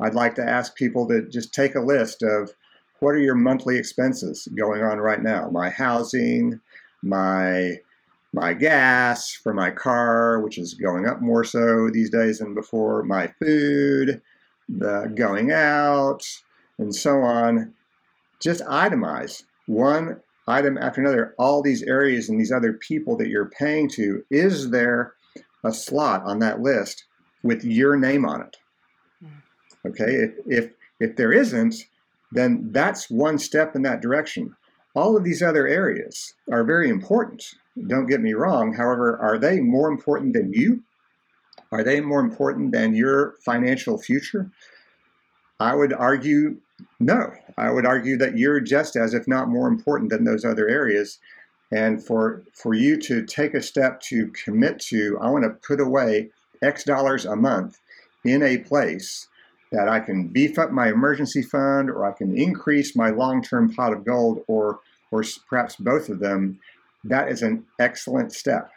I'd 0.00 0.14
like 0.14 0.34
to 0.34 0.48
ask 0.48 0.74
people 0.74 1.06
to 1.08 1.22
just 1.28 1.54
take 1.54 1.74
a 1.74 1.80
list 1.80 2.22
of 2.22 2.50
what 2.98 3.10
are 3.10 3.20
your 3.20 3.34
monthly 3.36 3.76
expenses 3.78 4.48
going 4.56 4.82
on 4.82 4.98
right 4.98 5.22
now? 5.22 5.48
My 5.50 5.70
housing, 5.70 6.60
my 7.02 7.78
my 8.32 8.52
gas 8.52 9.32
for 9.32 9.54
my 9.54 9.70
car, 9.70 10.40
which 10.40 10.58
is 10.58 10.74
going 10.74 11.06
up 11.06 11.22
more 11.22 11.44
so 11.44 11.88
these 11.88 12.10
days 12.10 12.38
than 12.38 12.52
before, 12.52 13.04
my 13.04 13.32
food, 13.40 14.20
the 14.68 15.12
going 15.14 15.52
out, 15.52 16.26
and 16.78 16.92
so 16.92 17.20
on. 17.20 17.72
Just 18.40 18.64
itemize 18.64 19.44
one 19.66 20.20
item 20.46 20.78
after 20.78 21.00
another, 21.00 21.34
all 21.38 21.62
these 21.62 21.82
areas 21.82 22.28
and 22.28 22.38
these 22.38 22.52
other 22.52 22.74
people 22.74 23.16
that 23.16 23.28
you're 23.28 23.50
paying 23.58 23.88
to. 23.90 24.24
Is 24.30 24.70
there 24.70 25.14
a 25.64 25.72
slot 25.72 26.22
on 26.24 26.38
that 26.40 26.60
list 26.60 27.04
with 27.42 27.64
your 27.64 27.96
name 27.96 28.24
on 28.24 28.42
it? 28.42 28.56
Hmm. 29.20 29.88
Okay, 29.88 30.12
if, 30.14 30.32
if, 30.46 30.70
if 31.00 31.16
there 31.16 31.32
isn't, 31.32 31.74
then 32.32 32.68
that's 32.72 33.10
one 33.10 33.38
step 33.38 33.74
in 33.74 33.82
that 33.82 34.02
direction. 34.02 34.54
All 34.94 35.16
of 35.16 35.24
these 35.24 35.42
other 35.42 35.66
areas 35.66 36.34
are 36.52 36.64
very 36.64 36.88
important. 36.88 37.44
Don't 37.88 38.06
get 38.06 38.20
me 38.20 38.34
wrong. 38.34 38.72
However, 38.74 39.18
are 39.18 39.38
they 39.38 39.60
more 39.60 39.88
important 39.88 40.34
than 40.34 40.52
you? 40.52 40.82
Are 41.72 41.82
they 41.82 42.00
more 42.00 42.20
important 42.20 42.72
than 42.72 42.94
your 42.94 43.34
financial 43.44 43.98
future? 43.98 44.50
I 45.58 45.74
would 45.74 45.92
argue 45.92 46.58
no. 47.00 47.32
I 47.56 47.70
would 47.70 47.86
argue 47.86 48.16
that 48.18 48.36
you're 48.36 48.60
just 48.60 48.96
as, 48.96 49.14
if 49.14 49.28
not 49.28 49.48
more 49.48 49.68
important 49.68 50.10
than 50.10 50.24
those 50.24 50.44
other 50.44 50.68
areas. 50.68 51.18
And 51.72 52.04
for 52.04 52.42
for 52.54 52.74
you 52.74 52.96
to 52.98 53.24
take 53.24 53.54
a 53.54 53.62
step 53.62 54.00
to 54.02 54.28
commit 54.28 54.78
to, 54.88 55.18
I 55.20 55.28
want 55.30 55.44
to 55.44 55.50
put 55.66 55.80
away 55.80 56.30
X 56.62 56.84
dollars 56.84 57.24
a 57.24 57.36
month 57.36 57.78
in 58.24 58.42
a 58.42 58.58
place 58.58 59.28
that 59.72 59.88
I 59.88 60.00
can 60.00 60.28
beef 60.28 60.58
up 60.58 60.70
my 60.70 60.88
emergency 60.88 61.42
fund 61.42 61.90
or 61.90 62.04
I 62.04 62.12
can 62.12 62.36
increase 62.36 62.94
my 62.94 63.10
long-term 63.10 63.74
pot 63.74 63.92
of 63.92 64.04
gold 64.04 64.44
or 64.46 64.80
or 65.10 65.22
perhaps 65.48 65.76
both 65.76 66.08
of 66.08 66.18
them, 66.18 66.58
that 67.04 67.28
is 67.28 67.42
an 67.42 67.64
excellent 67.78 68.32
step. 68.32 68.70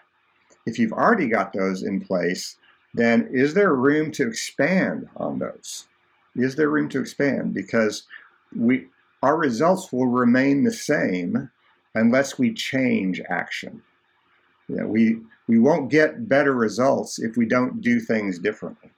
If 0.65 0.77
you've 0.77 0.93
already 0.93 1.27
got 1.27 1.53
those 1.53 1.81
in 1.81 2.01
place, 2.01 2.57
then 2.93 3.29
is 3.31 3.53
there 3.53 3.73
room 3.73 4.11
to 4.13 4.27
expand 4.27 5.07
on 5.15 5.39
those? 5.39 5.87
Is 6.37 6.55
there 6.55 6.69
room 6.69 6.89
to 6.89 6.99
expand? 6.99 7.53
Because 7.53 8.03
we 8.55 8.87
our 9.23 9.37
results 9.37 9.91
will 9.91 10.07
remain 10.07 10.63
the 10.63 10.71
same 10.71 11.49
unless 11.95 12.37
we 12.37 12.53
change 12.53 13.21
action. 13.29 13.81
You 14.67 14.77
know, 14.77 14.87
we 14.87 15.19
we 15.47 15.59
won't 15.59 15.89
get 15.89 16.27
better 16.27 16.53
results 16.53 17.19
if 17.19 17.37
we 17.37 17.45
don't 17.45 17.81
do 17.81 17.99
things 17.99 18.37
differently. 18.39 18.91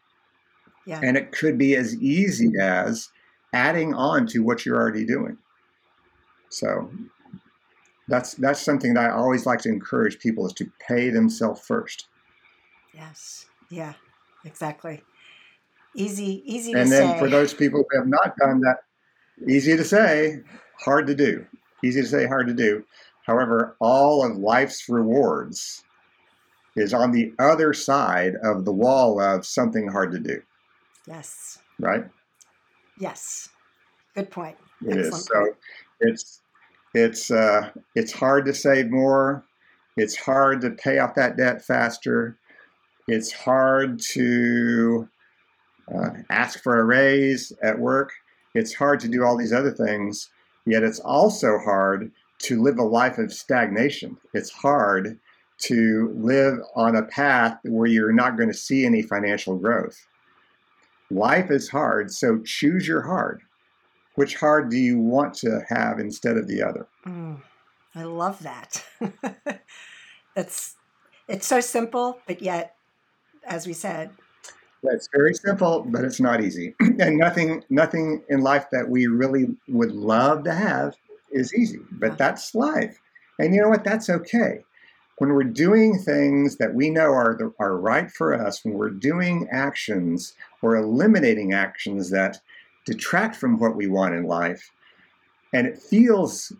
Yeah. 0.85 0.99
And 1.03 1.15
it 1.15 1.31
could 1.31 1.57
be 1.57 1.75
as 1.75 1.95
easy 2.01 2.51
as 2.59 3.09
adding 3.53 3.93
on 3.93 4.25
to 4.27 4.39
what 4.39 4.65
you're 4.65 4.77
already 4.77 5.05
doing. 5.05 5.37
So 6.49 6.91
that's 8.07 8.33
that's 8.33 8.61
something 8.61 8.95
that 8.95 9.11
I 9.11 9.13
always 9.13 9.45
like 9.45 9.59
to 9.59 9.69
encourage 9.69 10.19
people 10.19 10.47
is 10.47 10.53
to 10.53 10.69
pay 10.85 11.09
themselves 11.09 11.61
first. 11.61 12.07
Yes. 12.93 13.45
Yeah. 13.69 13.93
Exactly. 14.45 15.03
Easy, 15.95 16.43
easy 16.45 16.73
and 16.73 16.91
then 16.91 17.13
say. 17.13 17.19
for 17.19 17.27
those 17.27 17.53
people 17.53 17.83
who 17.89 17.97
have 17.99 18.07
not 18.07 18.35
done 18.37 18.61
that, 18.61 18.83
easy 19.47 19.75
to 19.75 19.83
say, 19.83 20.39
hard 20.79 21.07
to 21.07 21.15
do. 21.15 21.45
Easy 21.83 22.01
to 22.01 22.07
say, 22.07 22.27
hard 22.27 22.47
to 22.47 22.53
do. 22.53 22.83
However, 23.25 23.75
all 23.79 24.25
of 24.25 24.37
life's 24.37 24.87
rewards 24.89 25.83
is 26.75 26.93
on 26.93 27.11
the 27.11 27.33
other 27.39 27.73
side 27.73 28.33
of 28.43 28.65
the 28.65 28.71
wall 28.71 29.19
of 29.19 29.45
something 29.45 29.87
hard 29.87 30.11
to 30.11 30.19
do. 30.19 30.41
Yes. 31.07 31.59
Right? 31.79 32.05
Yes. 32.99 33.49
Good 34.15 34.31
point. 34.31 34.57
It 34.85 34.97
Excellent 34.97 35.13
is. 35.13 35.25
So 35.25 35.55
it's 35.99 36.41
it's 36.93 37.31
uh, 37.31 37.69
it's 37.95 38.11
hard 38.11 38.45
to 38.45 38.53
save 38.53 38.89
more. 38.89 39.45
It's 39.97 40.15
hard 40.15 40.61
to 40.61 40.71
pay 40.71 40.99
off 40.99 41.15
that 41.15 41.37
debt 41.37 41.63
faster. 41.63 42.37
It's 43.07 43.31
hard 43.31 43.99
to 44.11 45.07
uh, 45.93 46.09
ask 46.29 46.61
for 46.61 46.79
a 46.79 46.83
raise 46.83 47.53
at 47.63 47.79
work. 47.79 48.11
It's 48.53 48.73
hard 48.73 48.99
to 49.01 49.07
do 49.07 49.23
all 49.23 49.37
these 49.37 49.53
other 49.53 49.71
things. 49.71 50.29
Yet 50.65 50.83
it's 50.83 50.99
also 50.99 51.57
hard 51.57 52.11
to 52.39 52.61
live 52.61 52.77
a 52.77 52.83
life 52.83 53.17
of 53.17 53.33
stagnation. 53.33 54.17
It's 54.33 54.51
hard 54.51 55.19
to 55.59 56.13
live 56.15 56.59
on 56.75 56.95
a 56.95 57.03
path 57.03 57.57
where 57.63 57.87
you're 57.87 58.13
not 58.13 58.37
going 58.37 58.49
to 58.49 58.57
see 58.57 58.85
any 58.85 59.01
financial 59.01 59.57
growth. 59.57 60.05
Life 61.11 61.51
is 61.51 61.69
hard, 61.69 62.11
so 62.11 62.39
choose 62.43 62.87
your 62.87 63.01
hard. 63.01 63.41
Which 64.15 64.35
hard 64.35 64.69
do 64.69 64.77
you 64.77 64.99
want 64.99 65.33
to 65.35 65.65
have 65.69 65.99
instead 65.99 66.37
of 66.37 66.47
the 66.47 66.61
other? 66.61 66.87
Mm, 67.05 67.41
I 67.95 68.03
love 68.03 68.41
that. 68.43 68.85
it's 70.35 70.75
it's 71.27 71.47
so 71.47 71.61
simple, 71.61 72.19
but 72.27 72.41
yet, 72.41 72.75
as 73.45 73.67
we 73.67 73.73
said, 73.73 74.11
it's 74.83 75.09
very 75.13 75.33
simple, 75.33 75.85
but 75.87 76.03
it's 76.03 76.19
not 76.19 76.41
easy. 76.41 76.75
and 76.99 77.17
nothing 77.17 77.63
nothing 77.69 78.23
in 78.29 78.41
life 78.41 78.67
that 78.71 78.89
we 78.89 79.07
really 79.07 79.47
would 79.67 79.91
love 79.91 80.43
to 80.45 80.53
have 80.53 80.95
is 81.31 81.53
easy. 81.53 81.79
But 81.91 82.11
uh-huh. 82.11 82.15
that's 82.17 82.55
life. 82.55 82.99
And 83.39 83.53
you 83.53 83.61
know 83.61 83.69
what? 83.69 83.83
That's 83.83 84.09
okay. 84.09 84.63
When 85.17 85.33
we're 85.33 85.43
doing 85.43 85.97
things 85.97 86.57
that 86.57 86.73
we 86.73 86.89
know 86.89 87.11
are 87.11 87.35
the, 87.37 87.53
are 87.59 87.77
right 87.77 88.09
for 88.09 88.33
us, 88.33 88.63
when 88.63 88.75
we're 88.75 88.89
doing 88.89 89.47
actions 89.51 90.33
or 90.61 90.77
eliminating 90.77 91.53
actions 91.53 92.09
that 92.11 92.39
detract 92.85 93.35
from 93.35 93.59
what 93.59 93.75
we 93.75 93.87
want 93.87 94.15
in 94.15 94.23
life, 94.23 94.71
and 95.53 95.67
it 95.67 95.77
feels 95.77 96.53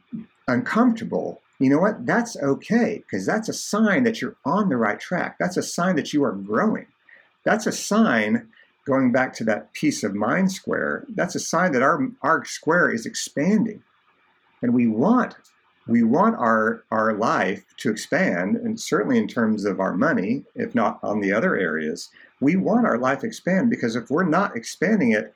uncomfortable, 0.47 1.41
you 1.59 1.69
know 1.69 1.79
what? 1.79 2.05
That's 2.05 2.35
okay 2.37 3.01
because 3.05 3.25
that's 3.25 3.47
a 3.47 3.53
sign 3.53 4.03
that 4.03 4.21
you're 4.21 4.35
on 4.45 4.67
the 4.67 4.77
right 4.77 4.99
track. 4.99 5.37
That's 5.39 5.57
a 5.57 5.63
sign 5.63 5.95
that 5.95 6.11
you 6.11 6.23
are 6.23 6.33
growing 6.33 6.87
that's 7.43 7.67
a 7.67 7.71
sign 7.71 8.47
going 8.85 9.11
back 9.11 9.33
to 9.33 9.43
that 9.43 9.71
peace 9.73 10.03
of 10.03 10.15
mind 10.15 10.51
square 10.51 11.05
that's 11.09 11.35
a 11.35 11.39
sign 11.39 11.71
that 11.73 11.83
our 11.83 12.07
our 12.21 12.45
square 12.45 12.89
is 12.89 13.05
expanding. 13.05 13.83
And 14.61 14.73
we 14.73 14.87
want 14.87 15.35
we 15.87 16.03
want 16.03 16.35
our 16.35 16.83
our 16.91 17.13
life 17.13 17.65
to 17.77 17.89
expand 17.89 18.55
and 18.55 18.79
certainly 18.79 19.17
in 19.17 19.27
terms 19.27 19.65
of 19.65 19.79
our 19.79 19.93
money 19.93 20.43
if 20.55 20.75
not 20.75 20.99
on 21.03 21.19
the 21.19 21.31
other 21.31 21.55
areas 21.55 22.09
we 22.39 22.55
want 22.55 22.85
our 22.85 22.97
life 22.97 23.23
expand 23.23 23.69
because 23.69 23.95
if 23.95 24.09
we're 24.09 24.23
not 24.23 24.55
expanding 24.55 25.11
it 25.11 25.33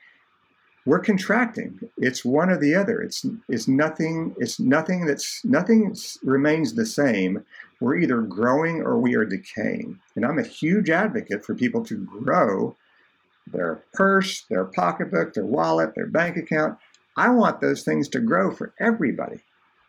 we're 0.86 1.00
contracting 1.00 1.80
it's 1.98 2.26
one 2.26 2.50
or 2.50 2.58
the 2.58 2.76
other 2.76 3.02
it's 3.02 3.26
it's 3.48 3.67
nothing 3.67 4.36
it's 4.38 4.60
nothing 4.60 5.06
that's 5.06 5.43
nothing 5.46 5.96
remains 6.24 6.74
the 6.74 6.86
same 6.86 7.43
we're 7.84 7.98
either 7.98 8.22
growing 8.22 8.82
or 8.82 8.98
we 8.98 9.15
are 9.15 9.26
decaying. 9.26 10.00
And 10.15 10.26
I'm 10.26 10.39
a 10.39 10.43
huge 10.43 10.89
advocate 10.89 11.46
for 11.46 11.54
people 11.54 11.84
to 11.86 11.98
grow 11.98 12.78
their 13.46 13.84
purse, 13.93 14.46
their 14.50 14.63
pocketbook, 14.63 15.34
their 15.34 15.46
wallet, 15.46 15.93
their 15.93 16.08
bank 16.08 16.38
account. 16.38 16.78
I 17.17 17.30
want 17.30 17.60
those 17.60 17.84
things 17.84 18.08
to 18.10 18.22
grow 18.22 18.52
for 18.52 18.74
everybody 18.80 19.41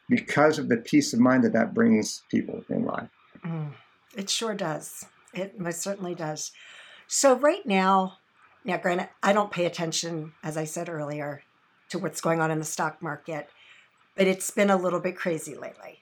because 0.08 0.58
of 0.58 0.68
the 0.68 0.76
peace 0.76 1.14
of 1.14 1.20
mind 1.20 1.44
that 1.44 1.52
that 1.52 1.72
brings 1.72 2.24
people 2.32 2.64
in 2.68 2.84
life. 2.84 3.08
Mm, 3.44 3.74
it 4.16 4.28
sure 4.28 4.54
does. 4.54 5.06
It 5.32 5.60
most 5.60 5.80
certainly 5.80 6.16
does. 6.16 6.50
So, 7.06 7.36
right 7.36 7.64
now, 7.64 8.18
now, 8.64 8.78
granted, 8.78 9.08
I 9.22 9.32
don't 9.32 9.50
pay 9.50 9.66
attention, 9.66 10.32
as 10.42 10.56
I 10.56 10.64
said 10.64 10.88
earlier, 10.88 11.42
to 11.90 11.98
what's 11.98 12.20
going 12.20 12.40
on 12.40 12.50
in 12.50 12.58
the 12.58 12.64
stock 12.64 13.02
market, 13.02 13.48
but 14.16 14.26
it's 14.26 14.50
been 14.50 14.70
a 14.70 14.76
little 14.76 15.00
bit 15.00 15.16
crazy 15.16 15.54
lately. 15.54 16.00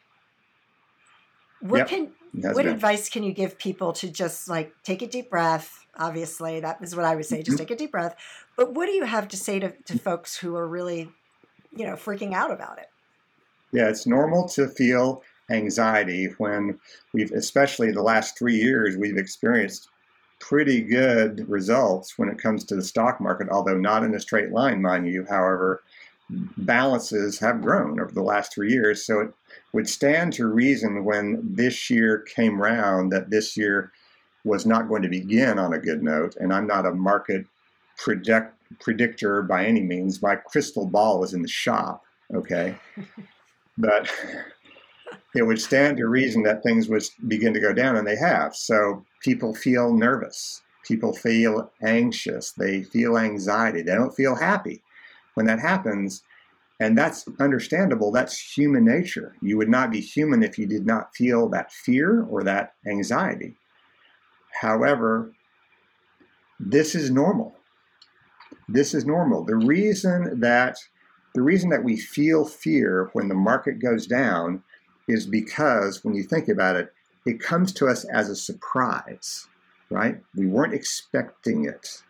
What 1.61 1.79
yep. 1.79 1.89
can 1.89 2.13
what 2.33 2.65
been. 2.65 2.69
advice 2.69 3.09
can 3.09 3.23
you 3.23 3.33
give 3.33 3.59
people 3.59 3.93
to 3.95 4.11
just 4.11 4.49
like 4.49 4.75
take 4.85 5.03
a 5.03 5.07
deep 5.07 5.31
breath? 5.31 5.87
Obviously, 5.97 6.61
that 6.61 6.79
is 6.83 6.97
what 6.97 7.05
I 7.05 7.15
would 7.15 7.27
say. 7.27 7.43
Just 7.43 7.57
mm-hmm. 7.57 7.67
take 7.67 7.71
a 7.71 7.77
deep 7.77 7.93
breath. 7.93 8.17
But 8.57 8.75
what 8.75 8.87
do 8.87 8.93
you 8.93 9.05
have 9.05 9.29
to 9.29 9.37
say 9.37 9.59
to, 9.59 9.71
to 9.71 9.99
folks 9.99 10.37
who 10.37 10.57
are 10.57 10.67
really, 10.67 11.11
you 11.71 11.85
know, 11.85 11.95
freaking 11.95 12.33
out 12.33 12.51
about 12.51 12.79
it? 12.79 12.89
Yeah, 13.73 13.89
it's 13.89 14.07
normal 14.07 14.49
to 14.51 14.69
feel 14.69 15.23
anxiety 15.51 16.27
when 16.39 16.79
we've, 17.13 17.33
especially 17.33 17.91
the 17.91 18.03
last 18.03 18.39
three 18.39 18.57
years, 18.57 18.97
we've 18.97 19.19
experienced 19.19 19.89
pretty 20.43 20.81
good 20.81 21.49
results 21.49 22.19
when 22.19 22.29
it 22.29 22.37
comes 22.37 22.65
to 22.65 22.75
the 22.75 22.83
stock 22.83 23.21
market, 23.21 23.49
although 23.49 23.79
not 23.79 24.03
in 24.03 24.13
a 24.13 24.21
straight 24.21 24.51
line, 24.51 24.83
mind 24.83 25.07
you. 25.07 25.25
However, 25.29 25.85
balances 26.29 27.39
have 27.39 27.63
grown 27.63 28.01
over 28.01 28.11
the 28.11 28.23
last 28.23 28.53
three 28.53 28.73
years. 28.73 29.07
So 29.07 29.21
it 29.21 29.33
would 29.73 29.89
stand 29.89 30.33
to 30.35 30.49
reason 30.49 31.05
when 31.05 31.41
this 31.55 31.89
year 31.89 32.19
came 32.35 32.61
round 32.61 33.13
that 33.13 33.31
this 33.31 33.57
year 33.57 33.93
was 34.45 34.67
not 34.67 34.89
going 34.89 35.03
to 35.03 35.09
begin 35.09 35.61
on 35.61 35.75
a 35.75 35.79
good 35.79 36.03
note. 36.03 36.35
And 36.41 36.53
I'm 36.53 36.67
not 36.67 36.87
a 36.87 36.93
market 36.93 37.47
predict, 37.97 38.57
predictor 38.81 39.43
by 39.43 39.65
any 39.65 39.83
means. 39.83 40.21
My 40.21 40.35
crystal 40.35 40.87
ball 40.87 41.23
is 41.23 41.35
in 41.35 41.43
the 41.43 41.49
shop, 41.49 42.03
okay? 42.35 42.75
but 43.79 44.11
it 45.35 45.43
would 45.43 45.61
stand 45.61 45.97
to 45.97 46.07
reason 46.07 46.43
that 46.45 46.63
things 46.63 46.89
would 46.89 47.03
begin 47.27 47.55
to 47.55 47.61
go 47.61 47.73
down, 47.73 47.97
and 47.97 48.07
they 48.07 48.17
have. 48.17 48.55
So 48.55 49.05
people 49.23 49.55
feel 49.55 49.93
nervous. 49.93 50.63
People 50.85 51.13
feel 51.13 51.71
anxious. 51.83 52.53
They 52.53 52.83
feel 52.83 53.17
anxiety. 53.17 53.83
They 53.83 53.95
don't 53.95 54.15
feel 54.15 54.35
happy 54.35 54.83
when 55.35 55.47
that 55.47 55.61
happens. 55.61 56.23
And 56.81 56.99
that's 56.99 57.25
understandable. 57.39 58.11
That's 58.11 58.39
human 58.39 58.85
nature. 58.85 59.37
You 59.41 59.57
would 59.59 59.69
not 59.69 59.91
be 59.93 60.01
human 60.01 60.43
if 60.43 60.59
you 60.59 60.67
did 60.67 60.85
not 60.85 61.15
feel 61.15 61.49
that 61.51 61.73
fear 61.73 62.25
or 62.25 62.43
that 62.43 62.75
anxiety. 62.87 63.55
However, 64.61 65.33
this 66.59 66.95
is 66.95 67.11
normal. 67.11 67.55
This 68.69 68.95
is 68.95 69.05
normal. 69.05 69.45
The 69.45 69.57
reason 69.57 70.41
that 70.41 70.77
the 71.35 71.43
reason 71.43 71.71
that 71.71 71.85
we 71.85 71.97
feel 71.97 72.45
fear 72.45 73.09
when 73.15 73.29
the 73.29 73.35
market 73.35 73.81
goes 73.81 74.07
down 74.07 74.63
is 75.09 75.27
because 75.27 76.05
when 76.05 76.15
you 76.15 76.23
think 76.23 76.49
about 76.49 76.77
it, 76.77 76.93
it 77.27 77.41
comes 77.41 77.73
to 77.73 77.87
us 77.87 78.05
as 78.05 78.29
a 78.29 78.37
surprise, 78.37 79.47
right? 79.91 80.21
We 80.35 80.47
weren't 80.47 80.75
expecting 80.75 81.65
it 81.65 82.03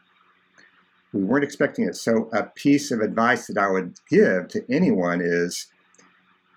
we 1.13 1.23
weren't 1.23 1.45
expecting 1.45 1.87
it. 1.87 1.97
So 1.97 2.29
a 2.33 2.45
piece 2.45 2.91
of 2.91 3.01
advice 3.01 3.47
that 3.47 3.59
I 3.59 3.71
would 3.71 3.99
give 4.09 4.49
to 4.49 4.65
anyone 4.71 5.21
is 5.23 5.67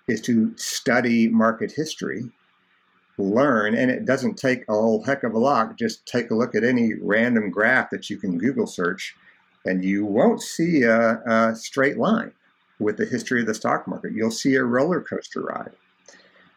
is 0.08 0.20
to 0.22 0.56
study 0.56 1.28
market 1.28 1.72
history 1.72 2.30
learn, 3.18 3.74
and 3.74 3.90
it 3.90 4.04
doesn't 4.04 4.36
take 4.36 4.62
a 4.68 4.72
whole 4.72 5.02
heck 5.02 5.24
of 5.24 5.34
a 5.34 5.38
lot. 5.38 5.76
Just 5.76 6.06
take 6.06 6.30
a 6.30 6.34
look 6.34 6.54
at 6.54 6.62
any 6.62 6.92
random 6.94 7.50
graph 7.50 7.90
that 7.90 8.08
you 8.08 8.16
can 8.16 8.38
Google 8.38 8.66
search, 8.66 9.16
and 9.64 9.84
you 9.84 10.04
won't 10.04 10.40
see 10.42 10.82
a, 10.82 11.20
a 11.26 11.56
straight 11.56 11.98
line 11.98 12.32
with 12.78 12.98
the 12.98 13.06
history 13.06 13.40
of 13.40 13.46
the 13.46 13.54
stock 13.54 13.88
market. 13.88 14.12
You'll 14.12 14.30
see 14.30 14.54
a 14.54 14.62
roller 14.62 15.00
coaster 15.00 15.40
ride. 15.40 15.72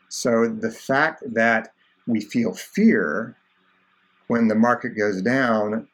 So 0.10 0.48
the 0.48 0.72
fact 0.72 1.24
that 1.34 1.72
we 2.08 2.20
feel 2.20 2.54
fear 2.54 3.36
when 4.28 4.48
the 4.48 4.56
market 4.56 4.90
goes 4.98 5.22
down 5.22 5.88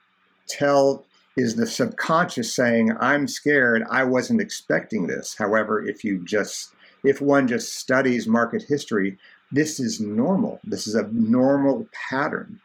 tell 0.47 1.05
is 1.35 1.55
the 1.55 1.67
subconscious 1.67 2.53
saying 2.53 2.95
i'm 2.99 3.27
scared. 3.27 3.83
I 3.89 4.03
wasn't 4.05 4.41
expecting 4.41 5.07
this. 5.07 5.35
However 5.35 5.85
if 5.85 6.03
you 6.03 6.23
just 6.25 6.73
if 7.03 7.21
one 7.21 7.47
just 7.47 7.75
studies 7.75 8.25
market 8.27 8.63
history 8.63 9.17
this 9.51 9.79
is 9.79 9.99
normal. 9.99 10.59
This 10.63 10.87
is 10.87 10.95
a 10.95 11.07
normal 11.11 11.87
pattern 12.09 12.59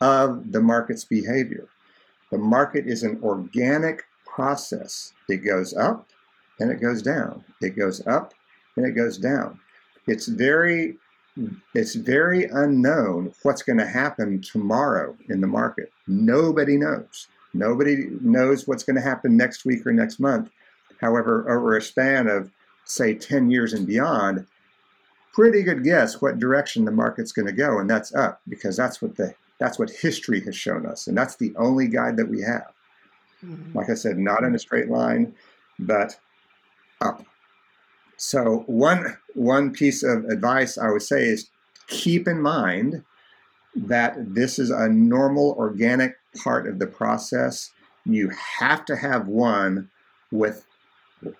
of 0.00 0.52
the 0.52 0.60
market's 0.60 1.04
behavior. 1.04 1.68
The 2.30 2.38
market 2.38 2.86
is 2.86 3.02
an 3.02 3.18
organic 3.22 4.04
process. 4.26 5.14
It 5.28 5.38
goes 5.38 5.74
up 5.74 6.08
and 6.60 6.70
it 6.70 6.80
goes 6.80 7.02
down. 7.02 7.44
It 7.60 7.76
goes 7.76 8.06
up 8.06 8.34
and 8.76 8.84
it 8.84 8.92
goes 8.92 9.16
down 9.16 9.60
it's 10.08 10.26
very 10.26 10.96
it's 11.74 11.94
very 11.94 12.44
unknown 12.44 13.32
what's 13.42 13.62
going 13.62 13.78
to 13.78 13.86
happen 13.86 14.40
tomorrow 14.40 15.16
in 15.28 15.40
the 15.40 15.46
market. 15.46 15.92
Nobody 16.08 16.76
knows. 16.76 17.28
Nobody 17.54 18.08
knows 18.20 18.66
what's 18.66 18.82
going 18.82 18.96
to 18.96 19.02
happen 19.02 19.36
next 19.36 19.64
week 19.64 19.86
or 19.86 19.92
next 19.92 20.18
month. 20.18 20.50
However, 21.00 21.48
over 21.48 21.76
a 21.76 21.82
span 21.82 22.26
of, 22.26 22.50
say, 22.84 23.14
10 23.14 23.50
years 23.50 23.72
and 23.72 23.86
beyond, 23.86 24.46
pretty 25.32 25.62
good 25.62 25.84
guess 25.84 26.20
what 26.20 26.40
direction 26.40 26.84
the 26.84 26.90
market's 26.90 27.32
going 27.32 27.46
to 27.46 27.52
go, 27.52 27.78
and 27.78 27.88
that's 27.88 28.12
up 28.14 28.40
because 28.48 28.76
that's 28.76 29.00
what 29.00 29.16
the 29.16 29.32
that's 29.60 29.78
what 29.78 29.90
history 29.90 30.40
has 30.40 30.56
shown 30.56 30.86
us, 30.86 31.06
and 31.06 31.16
that's 31.16 31.36
the 31.36 31.52
only 31.56 31.88
guide 31.88 32.16
that 32.16 32.28
we 32.28 32.40
have. 32.42 32.72
Mm-hmm. 33.44 33.76
Like 33.76 33.90
I 33.90 33.94
said, 33.94 34.18
not 34.18 34.44
in 34.44 34.54
a 34.54 34.58
straight 34.58 34.88
line, 34.88 35.34
but 35.78 36.18
up. 37.00 37.24
So 38.18 38.64
one 38.66 39.16
one 39.34 39.72
piece 39.72 40.02
of 40.02 40.24
advice 40.24 40.76
I 40.76 40.90
would 40.90 41.02
say 41.02 41.24
is 41.24 41.48
keep 41.86 42.26
in 42.26 42.42
mind 42.42 43.04
that 43.74 44.34
this 44.34 44.58
is 44.58 44.70
a 44.70 44.88
normal 44.88 45.54
organic 45.56 46.16
part 46.42 46.66
of 46.66 46.80
the 46.80 46.86
process. 46.86 47.70
You 48.04 48.30
have 48.58 48.84
to 48.86 48.96
have 48.96 49.28
one 49.28 49.88
with 50.32 50.66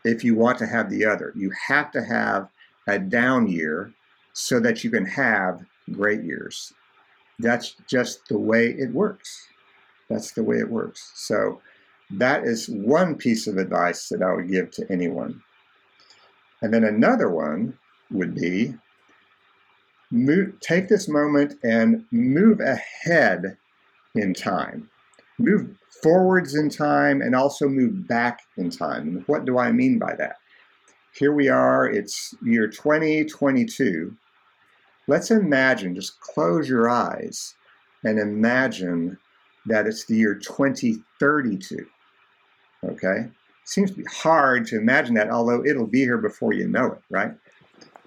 if 0.04 0.22
you 0.22 0.36
want 0.36 0.58
to 0.58 0.66
have 0.66 0.88
the 0.88 1.04
other. 1.04 1.32
You 1.34 1.52
have 1.66 1.90
to 1.92 2.02
have 2.02 2.48
a 2.86 2.98
down 2.98 3.48
year 3.48 3.92
so 4.32 4.60
that 4.60 4.84
you 4.84 4.90
can 4.90 5.04
have 5.04 5.64
great 5.92 6.22
years. 6.22 6.72
That's 7.40 7.74
just 7.88 8.28
the 8.28 8.38
way 8.38 8.68
it 8.68 8.92
works. 8.92 9.48
That's 10.08 10.30
the 10.30 10.44
way 10.44 10.58
it 10.58 10.70
works. 10.70 11.10
So 11.16 11.60
that 12.10 12.44
is 12.44 12.68
one 12.68 13.16
piece 13.16 13.48
of 13.48 13.58
advice 13.58 14.08
that 14.10 14.22
I 14.22 14.32
would 14.32 14.48
give 14.48 14.70
to 14.72 14.86
anyone. 14.90 15.42
And 16.62 16.72
then 16.72 16.84
another 16.84 17.28
one 17.28 17.78
would 18.10 18.34
be 18.34 18.74
move, 20.10 20.58
take 20.60 20.88
this 20.88 21.08
moment 21.08 21.54
and 21.62 22.04
move 22.10 22.60
ahead 22.60 23.56
in 24.14 24.34
time. 24.34 24.90
Move 25.38 25.76
forwards 26.02 26.54
in 26.54 26.68
time 26.68 27.20
and 27.20 27.34
also 27.34 27.68
move 27.68 28.06
back 28.08 28.40
in 28.56 28.70
time. 28.70 29.22
what 29.26 29.44
do 29.44 29.58
I 29.58 29.72
mean 29.72 29.98
by 29.98 30.14
that? 30.16 30.36
Here 31.14 31.32
we 31.32 31.48
are, 31.48 31.88
it's 31.88 32.34
year 32.42 32.68
2022. 32.68 34.16
Let's 35.06 35.30
imagine, 35.30 35.94
just 35.94 36.20
close 36.20 36.68
your 36.68 36.88
eyes 36.88 37.54
and 38.04 38.18
imagine 38.18 39.18
that 39.66 39.86
it's 39.86 40.04
the 40.04 40.16
year 40.16 40.34
2032. 40.34 41.86
Okay? 42.84 43.28
Seems 43.68 43.90
to 43.90 43.98
be 43.98 44.04
hard 44.04 44.66
to 44.66 44.76
imagine 44.76 45.14
that, 45.14 45.30
although 45.30 45.64
it'll 45.64 45.86
be 45.86 46.00
here 46.00 46.18
before 46.18 46.52
you 46.52 46.66
know 46.66 46.86
it, 46.86 47.02
right? 47.10 47.32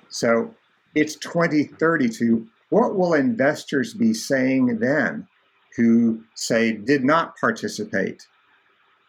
So 0.09 0.53
it's 0.95 1.15
2032. 1.15 2.47
What 2.69 2.95
will 2.95 3.13
investors 3.13 3.93
be 3.93 4.13
saying 4.13 4.79
then 4.79 5.27
who 5.75 6.23
say 6.35 6.73
did 6.73 7.03
not 7.03 7.37
participate 7.37 8.27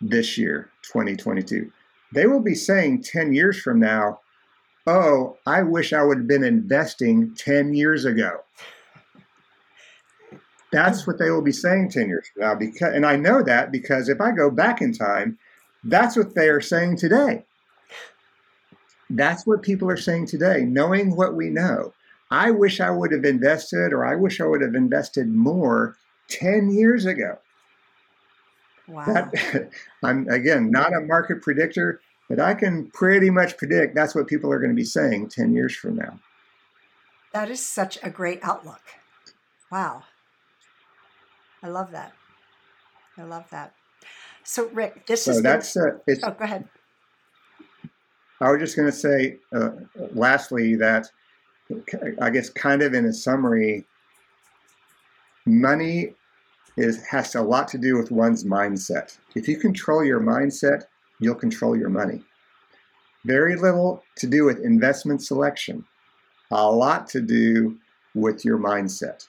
this 0.01 0.37
year, 0.37 0.71
2022? 0.83 1.73
They 2.12 2.27
will 2.27 2.41
be 2.41 2.55
saying 2.55 3.05
10 3.05 3.33
years 3.33 3.61
from 3.61 3.81
now, 3.81 4.21
oh, 4.87 5.38
I 5.47 5.62
wish 5.62 5.93
I 5.95 6.03
would 6.03 6.19
have 6.19 6.29
been 6.29 6.45
investing 6.45 7.35
10 7.35 7.73
years 7.73 8.05
ago. 8.05 8.41
That's 10.71 11.07
what 11.07 11.19
they 11.19 11.31
will 11.31 11.43
be 11.43 11.53
saying 11.53 11.91
10 11.91 12.09
years 12.09 12.29
from 12.29 12.43
now. 12.43 12.55
Because, 12.55 12.95
and 12.95 13.07
I 13.07 13.17
know 13.17 13.43
that 13.43 13.73
because 13.73 14.09
if 14.11 14.21
I 14.21 14.33
go 14.33 14.51
back 14.51 14.83
in 14.83 14.93
time, 14.93 15.38
that's 15.85 16.16
what 16.16 16.35
they 16.35 16.49
are 16.49 16.61
saying 16.61 16.97
today. 16.97 17.45
That's 19.11 19.47
what 19.47 19.62
people 19.62 19.90
are 19.90 19.97
saying 19.97 20.27
today, 20.27 20.62
knowing 20.64 21.16
what 21.16 21.35
we 21.35 21.51
know. 21.51 21.92
I 22.31 22.51
wish 22.51 22.81
I 22.81 22.90
would 22.90 23.12
have 23.12 23.25
invested, 23.25 23.92
or 23.92 24.07
I 24.07 24.16
wish 24.16 24.40
I 24.40 24.47
would 24.47 24.62
have 24.62 24.75
invested 24.75 25.29
more 25.29 25.97
10 26.29 26.71
years 26.71 27.05
ago. 27.05 27.38
Wow. 28.88 29.05
That, 29.07 29.71
I'm, 30.03 30.27
again, 30.29 30.71
not 30.71 30.95
a 30.95 31.01
market 31.01 31.42
predictor, 31.42 32.01
but 32.29 32.40
I 32.40 32.55
can 32.55 32.90
pretty 32.92 33.29
much 33.29 33.59
predict 33.59 33.95
that's 33.95 34.14
what 34.14 34.29
people 34.29 34.51
are 34.51 34.59
going 34.59 34.71
to 34.71 34.77
be 34.77 34.85
saying 34.85 35.29
10 35.29 35.53
years 35.53 35.77
from 35.77 35.97
now. 35.97 36.18
That 37.33 37.51
is 37.51 37.64
such 37.64 37.99
a 38.03 38.11
great 38.11 38.40
outlook. 38.42 38.81
Wow. 39.71 40.05
I 41.62 41.68
love 41.68 41.90
that. 41.92 42.12
I 43.18 43.25
love 43.25 43.45
that. 43.51 43.75
So, 44.44 44.68
Rick, 44.70 45.07
this 45.07 45.24
so 45.24 45.33
is 45.33 45.42
that's 45.42 45.76
uh, 45.76 45.98
oh, 46.09 46.31
go 46.31 46.37
ahead. 46.40 46.68
I 48.40 48.50
was 48.50 48.61
just 48.61 48.76
going 48.76 48.90
to 48.90 48.96
say, 48.96 49.38
uh, 49.55 49.70
lastly, 50.14 50.74
that 50.76 51.07
I 52.20 52.31
guess 52.31 52.50
kind 52.50 52.83
of 52.83 52.92
in 52.92 53.05
a 53.05 53.12
summary, 53.12 53.87
money 55.46 56.14
is 56.76 57.05
has 57.07 57.35
a 57.35 57.42
lot 57.42 57.68
to 57.68 57.78
do 57.78 57.96
with 57.96 58.11
one's 58.11 58.44
mindset. 58.44 59.16
If 59.35 59.46
you 59.46 59.59
control 59.59 60.05
your 60.05 60.20
mindset, 60.20 60.85
you'll 61.20 61.37
control 61.37 61.76
your 61.76 61.90
money. 61.90 62.22
Very 63.24 63.55
little 63.55 64.02
to 64.16 64.26
do 64.26 64.44
with 64.44 64.59
investment 64.59 65.22
selection, 65.22 65.85
a 66.50 66.68
lot 66.68 67.09
to 67.11 67.20
do 67.20 67.78
with 68.14 68.44
your 68.44 68.59
mindset 68.59 69.26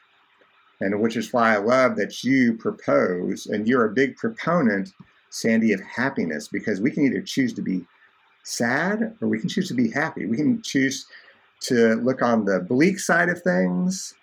and 0.83 0.99
which 0.99 1.15
is 1.15 1.31
why 1.31 1.53
I 1.53 1.57
love 1.59 1.95
that 1.95 2.25
you 2.25 2.57
propose 2.57 3.45
and 3.45 3.67
you're 3.67 3.85
a 3.85 3.93
big 3.93 4.17
proponent, 4.17 4.93
Sandee, 5.31 5.73
of 5.73 5.79
happiness 5.81 6.49
because 6.49 6.81
we 6.81 6.91
can 6.91 7.05
either 7.05 7.21
choose 7.21 7.53
to 7.53 7.61
be 7.61 7.85
sad 8.43 9.15
or 9.21 9.29
we 9.29 9.39
can 9.39 9.47
choose 9.47 9.69
to 9.69 9.73
be 9.73 9.89
happy. 9.89 10.25
We 10.25 10.35
can 10.35 10.61
choose 10.61 11.05
to 11.61 11.95
look 11.95 12.21
on 12.21 12.43
the 12.43 12.59
bleak 12.59 12.99
side 12.99 13.29
of 13.29 13.41
things 13.41 14.13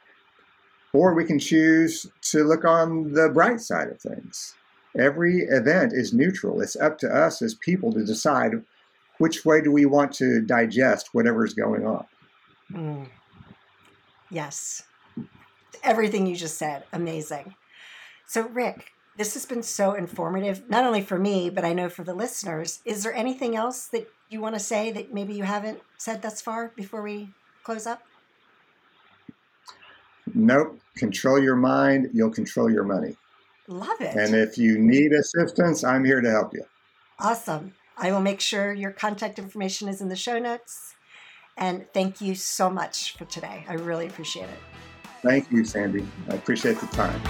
or 0.92 1.14
we 1.14 1.24
can 1.24 1.38
choose 1.38 2.06
to 2.22 2.44
look 2.44 2.66
on 2.66 3.14
the 3.14 3.30
bright 3.30 3.60
side 3.60 3.88
of 3.88 3.98
things. 3.98 4.54
Every 4.98 5.44
event 5.44 5.94
is 5.94 6.12
neutral. 6.12 6.60
It's 6.60 6.76
up 6.76 6.98
to 6.98 7.08
us 7.08 7.40
as 7.40 7.54
people 7.54 7.90
to 7.94 8.04
decide 8.04 8.52
which 9.16 9.46
way 9.46 9.62
do 9.62 9.72
we 9.72 9.86
want 9.86 10.12
to 10.14 10.42
digest 10.42 11.10
whatever 11.12 11.46
is 11.46 11.54
going 11.54 11.86
on. 11.86 12.04
Mm. 12.70 13.08
Yes 14.30 14.82
everything 15.82 16.26
you 16.26 16.36
just 16.36 16.58
said. 16.58 16.84
Amazing. 16.92 17.54
So, 18.26 18.48
Rick, 18.48 18.92
this 19.16 19.34
has 19.34 19.44
been 19.44 19.62
so 19.62 19.92
informative, 19.94 20.68
not 20.68 20.84
only 20.84 21.02
for 21.02 21.18
me, 21.18 21.50
but 21.50 21.64
I 21.64 21.72
know 21.72 21.88
for 21.88 22.04
the 22.04 22.14
listeners. 22.14 22.80
Is 22.84 23.02
there 23.02 23.14
anything 23.14 23.56
else 23.56 23.86
that 23.88 24.08
you 24.28 24.40
want 24.40 24.54
to 24.54 24.60
say 24.60 24.92
that 24.92 25.12
maybe 25.12 25.34
you 25.34 25.44
haven't 25.44 25.80
said 25.98 26.22
thus 26.22 26.40
far 26.40 26.72
before 26.76 27.02
we 27.02 27.30
close 27.64 27.86
up? 27.86 28.02
Nope. 30.34 30.78
Control 30.96 31.42
your 31.42 31.56
mind, 31.56 32.10
you'll 32.12 32.30
control 32.30 32.70
your 32.70 32.84
money. 32.84 33.16
Love 33.66 34.00
it. 34.00 34.16
And 34.16 34.34
if 34.34 34.58
you 34.58 34.78
need 34.78 35.12
assistance, 35.12 35.84
I'm 35.84 36.04
here 36.04 36.20
to 36.20 36.30
help 36.30 36.54
you. 36.54 36.64
Awesome. 37.18 37.74
I 37.96 38.12
will 38.12 38.20
make 38.20 38.40
sure 38.40 38.72
your 38.72 38.90
contact 38.90 39.38
information 39.38 39.88
is 39.88 40.00
in 40.00 40.08
the 40.08 40.16
show 40.16 40.38
notes. 40.38 40.94
And 41.56 41.86
thank 41.92 42.20
you 42.20 42.34
so 42.34 42.70
much 42.70 43.16
for 43.16 43.26
today. 43.26 43.64
I 43.68 43.74
really 43.74 44.06
appreciate 44.06 44.44
it. 44.44 44.89
Thank 45.22 45.50
you, 45.50 45.62
Sandee. 45.62 46.06
I 46.30 46.34
appreciate 46.34 46.78
the 46.80 46.86
time. 46.86 47.20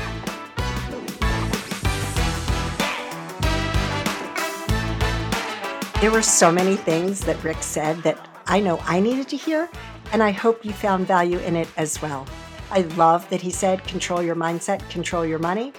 There 6.00 6.10
were 6.10 6.22
so 6.22 6.50
many 6.50 6.76
things 6.76 7.20
that 7.20 7.42
Rick 7.44 7.62
said 7.62 7.98
that 8.04 8.28
I 8.46 8.60
know 8.60 8.78
I 8.84 9.00
needed 9.00 9.28
to 9.28 9.36
hear, 9.36 9.68
and 10.12 10.22
I 10.22 10.30
hope 10.30 10.64
you 10.64 10.72
found 10.72 11.06
value 11.06 11.38
in 11.40 11.56
it 11.56 11.68
as 11.76 12.00
well. 12.00 12.26
I 12.70 12.82
love 12.96 13.28
that 13.30 13.42
he 13.42 13.50
said, 13.50 13.84
control 13.84 14.22
your 14.22 14.36
mindset, 14.36 14.88
control 14.88 15.26
your 15.26 15.40
money, 15.40 15.72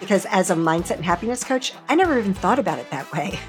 because 0.00 0.26
as 0.26 0.50
a 0.50 0.54
mindset 0.54 0.96
and 0.96 1.04
happiness 1.04 1.44
coach, 1.44 1.74
I 1.88 1.94
never 1.94 2.18
even 2.18 2.34
thought 2.34 2.58
about 2.58 2.78
it 2.78 2.90
that 2.90 3.10
way. 3.12 3.38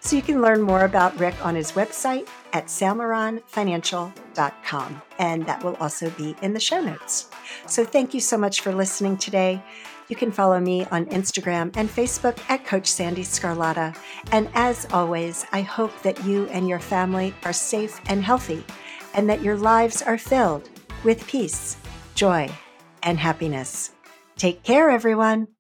So 0.00 0.14
you 0.14 0.22
can 0.22 0.40
learn 0.40 0.62
more 0.62 0.84
about 0.84 1.18
Rick 1.18 1.34
on 1.44 1.56
his 1.56 1.72
website 1.72 2.28
at 2.56 2.66
salmeronfinancial.com. 2.66 5.02
And 5.18 5.44
that 5.44 5.62
will 5.62 5.76
also 5.76 6.08
be 6.10 6.34
in 6.40 6.54
the 6.54 6.60
show 6.60 6.80
notes. 6.80 7.28
So 7.66 7.84
thank 7.84 8.14
you 8.14 8.20
so 8.20 8.38
much 8.38 8.62
for 8.62 8.72
listening 8.72 9.18
today. 9.18 9.62
You 10.08 10.16
can 10.16 10.32
follow 10.32 10.58
me 10.58 10.86
on 10.86 11.04
Instagram 11.06 11.76
and 11.76 11.90
Facebook 11.90 12.38
at 12.48 12.64
Coach 12.64 12.84
Sandee 12.84 13.26
Sgarlata. 13.26 13.94
And 14.32 14.48
as 14.54 14.86
always, 14.90 15.44
I 15.52 15.60
hope 15.60 15.92
that 16.02 16.24
you 16.24 16.46
and 16.46 16.66
your 16.66 16.80
family 16.80 17.34
are 17.44 17.52
safe 17.52 18.00
and 18.06 18.24
healthy 18.24 18.64
and 19.12 19.28
that 19.28 19.42
your 19.42 19.58
lives 19.58 20.00
are 20.00 20.16
filled 20.16 20.70
with 21.04 21.26
peace, 21.26 21.76
joy, 22.14 22.48
and 23.02 23.18
happiness. 23.18 23.90
Take 24.36 24.62
care, 24.62 24.88
everyone. 24.90 25.48